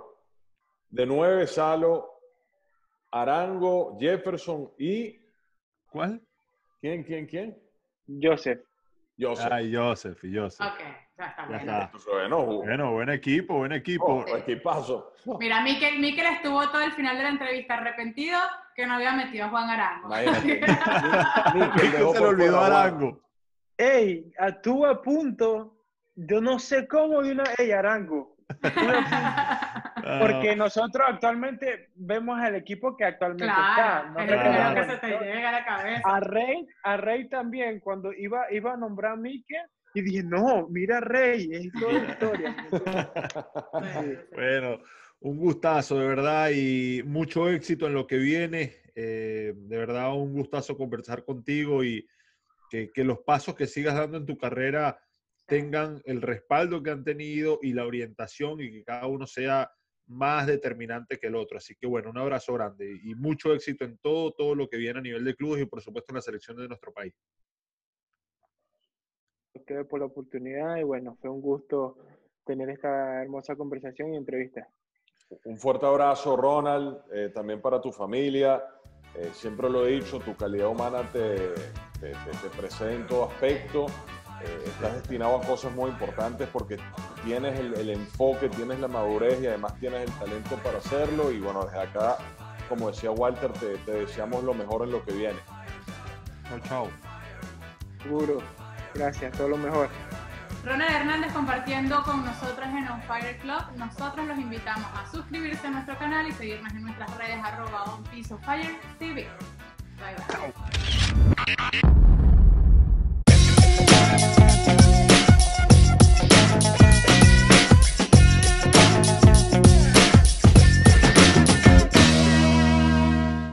De 0.90 1.06
nueve, 1.06 1.46
Salo, 1.46 2.13
Arango, 3.14 3.96
Jefferson 4.00 4.72
y. 4.80 5.20
¿Cuál? 5.92 6.20
¿Quién, 6.82 7.04
quién, 7.04 7.28
quién? 7.28 7.58
Joseph. 8.22 8.62
Joseph. 9.20 9.52
Ay, 9.52 9.74
Joseph 9.74 10.24
y 10.24 10.36
Joseph. 10.36 10.66
Ok, 10.66 10.80
ya 11.20 11.26
está. 11.28 11.44
Ya 11.44 11.48
bien. 11.48 11.60
está. 11.70 11.92
Bueno. 12.12 12.46
Bueno, 12.46 12.92
buen 12.94 13.10
equipo, 13.10 13.58
buen 13.60 13.72
equipo. 13.72 14.26
Oh, 14.28 14.36
equipazo. 14.36 15.14
Mira, 15.40 15.62
Miquel, 15.62 16.00
Miquel 16.00 16.26
estuvo 16.26 16.68
todo 16.70 16.82
el 16.82 16.92
final 16.94 17.16
de 17.18 17.24
la 17.24 17.30
entrevista 17.30 17.76
arrepentido 17.76 18.40
que 18.76 18.88
no 18.88 18.94
había 18.94 19.14
metido 19.14 19.46
a 19.46 19.50
Juan 19.50 19.70
Arango. 19.70 20.08
Imagínate. 20.08 20.60
¿Qué 21.80 21.90
dejó 21.90 22.14
se 22.14 22.20
le 22.20 22.26
olvidó 22.26 22.60
a 22.60 22.66
Arango? 22.66 23.22
¡Ey! 23.78 24.34
Estuvo 24.40 24.88
a 24.88 25.00
punto, 25.00 25.78
yo 26.16 26.42
no 26.42 26.58
sé 26.58 26.88
cómo 26.88 27.22
de 27.22 27.34
una. 27.34 27.44
¡Ey, 27.60 27.72
Arango! 27.72 28.36
Ah, 30.06 30.20
Porque 30.22 30.56
nosotros 30.56 31.06
actualmente 31.08 31.90
vemos 31.96 32.38
al 32.40 32.56
equipo 32.56 32.96
que 32.98 33.06
actualmente 33.06 33.46
Claro, 33.46 33.70
está. 33.72 34.10
¿no? 34.12 34.20
es 34.20 34.26
lo 34.32 34.34
Claro. 34.34 34.74
primero 34.74 34.76
que 34.76 34.92
se 34.92 34.98
te 35.18 35.26
llega 35.26 35.50
a 35.50 35.52
la 35.54 35.66
cabeza. 35.66 36.02
A 36.04 36.20
Rey, 36.20 36.68
a 36.84 36.98
Rey 36.98 37.30
también, 37.30 37.80
cuando 37.80 38.12
iba, 38.14 38.46
iba 38.52 38.74
a 38.74 38.78
nombrar 38.78 39.14
a 39.14 39.16
Mikel, 39.16 39.62
y 39.94 40.02
dije, 40.02 40.24
no, 40.24 40.68
mira 40.70 40.98
a 40.98 41.02
Rey, 41.02 41.50
es 41.52 41.72
toda 41.80 41.94
historia. 41.94 42.56
Sí, 42.70 42.78
sí. 44.02 44.18
Bueno, 44.34 44.80
un 45.20 45.38
gustazo, 45.38 45.98
de 46.00 46.08
verdad, 46.08 46.50
y 46.54 47.02
mucho 47.06 47.48
éxito 47.50 47.88
en 47.88 47.94
lo 47.94 48.06
que 48.08 48.18
viene. 48.18 48.74
Eh, 48.96 49.54
de 49.56 49.78
verdad, 49.78 50.14
un 50.14 50.34
gustazo 50.34 50.76
conversar 50.78 51.24
contigo 51.24 51.84
y 51.84 52.08
que, 52.70 52.92
que 52.92 53.04
los 53.04 53.20
pasos 53.20 53.56
que 53.56 53.68
sigas 53.68 53.96
dando 53.96 54.18
en 54.18 54.26
tu 54.26 54.38
carrera 54.38 55.00
tengan 55.46 56.02
el 56.06 56.22
respaldo 56.22 56.82
que 56.82 56.90
han 56.90 57.04
tenido 57.04 57.60
y 57.62 57.74
la 57.74 57.86
orientación 57.86 58.60
y 58.62 58.72
que 58.72 58.84
cada 58.84 59.06
uno 59.08 59.28
sea 59.28 59.70
más 60.08 60.48
determinante 60.48 61.18
que 61.18 61.28
el 61.28 61.36
otro. 61.36 61.58
Así 61.58 61.76
que 61.76 61.88
bueno, 61.88 62.10
un 62.10 62.18
abrazo 62.18 62.54
grande 62.54 63.00
y 63.04 63.16
mucho 63.16 63.54
éxito 63.54 63.86
en 63.86 63.98
todo, 63.98 64.32
todo 64.34 64.56
lo 64.56 64.68
que 64.68 64.78
viene 64.78 65.00
a 65.00 65.02
nivel 65.04 65.24
de 65.24 65.36
clubes 65.36 65.62
y 65.62 65.66
por 65.66 65.82
supuesto 65.82 66.12
en 66.12 66.16
la 66.16 66.22
selección 66.22 66.58
de 66.58 66.68
nuestro 66.68 66.92
país. 66.92 67.14
Ustedes 69.54 69.86
por 69.88 70.00
la 70.00 70.08
oportunidad 70.08 70.78
y 70.78 70.84
bueno, 70.84 71.16
fue 71.22 71.30
un 71.30 71.42
gusto 71.42 71.98
tener 72.46 72.70
esta 72.70 73.22
hermosa 73.22 73.56
conversación 73.56 74.14
y 74.14 74.18
entrevista. 74.18 74.68
Un 75.46 75.58
fuerte 75.58 75.86
abrazo, 75.86 76.36
Ronald, 76.36 76.98
eh, 77.12 77.30
también 77.30 77.62
para 77.62 77.80
tu 77.80 77.92
familia. 77.92 78.64
Eh, 79.16 79.30
siempre 79.32 79.70
lo 79.70 79.86
he 79.86 79.92
dicho, 79.92 80.20
tu 80.20 80.36
calidad 80.36 80.68
humana 80.68 81.10
te, 81.12 81.54
te, 82.00 82.12
te, 82.12 82.50
presenta 82.58 82.94
en 82.94 83.08
todo 83.08 83.26
aspecto. 83.26 83.86
Eh, 84.44 84.64
estás 84.66 84.94
destinado 84.96 85.38
a 85.38 85.42
cosas 85.42 85.74
muy 85.74 85.90
importantes 85.90 86.50
porque 86.52 86.78
tienes 87.24 87.58
el, 87.60 87.74
el, 87.76 87.90
enfoque, 87.92 88.50
tienes 88.50 88.80
la 88.80 88.88
madurez 88.88 89.42
y 89.42 89.48
además 89.48 89.74
tienes 89.80 90.02
el 90.02 90.12
talento 90.14 90.56
para 90.58 90.80
hacerlo. 90.80 91.32
Y 91.32 91.40
bueno, 91.40 91.66
desde 91.66 91.82
acá, 91.82 92.18
como 92.68 92.92
decía 92.92 93.12
Walter, 93.12 93.52
te, 93.54 93.78
te 93.78 93.92
deseamos 93.92 94.44
lo 94.44 94.54
mejor 94.54 94.84
en 94.84 94.92
lo 94.92 95.04
que 95.06 95.14
viene. 95.14 95.40
Chao, 96.50 96.60
chao. 96.60 96.90
Seguro. 98.02 98.40
Gracias, 98.94 99.32
todo 99.38 99.50
lo 99.50 99.58
mejor. 99.58 99.90
Ronald 100.66 100.96
Hernández 100.96 101.34
compartiendo 101.34 102.02
con 102.04 102.24
nosotros 102.24 102.66
en 102.68 102.88
On 102.88 103.02
Fire 103.04 103.38
Club. 103.40 103.62
Nosotros 103.76 104.26
los 104.28 104.38
invitamos 104.38 104.88
a 104.96 105.10
suscribirse 105.12 105.68
a 105.68 105.72
nuestro 105.72 105.98
canal 105.98 106.28
y 106.28 106.32
seguirnos 106.32 106.72
en 106.74 106.84
nuestras 106.84 107.18
redes 107.18 107.38
arroba 107.44 107.84
on 107.84 108.06
Fire 108.06 108.80
TV. 108.98 109.28
Bye 109.98 110.16
bye. 111.82 112.03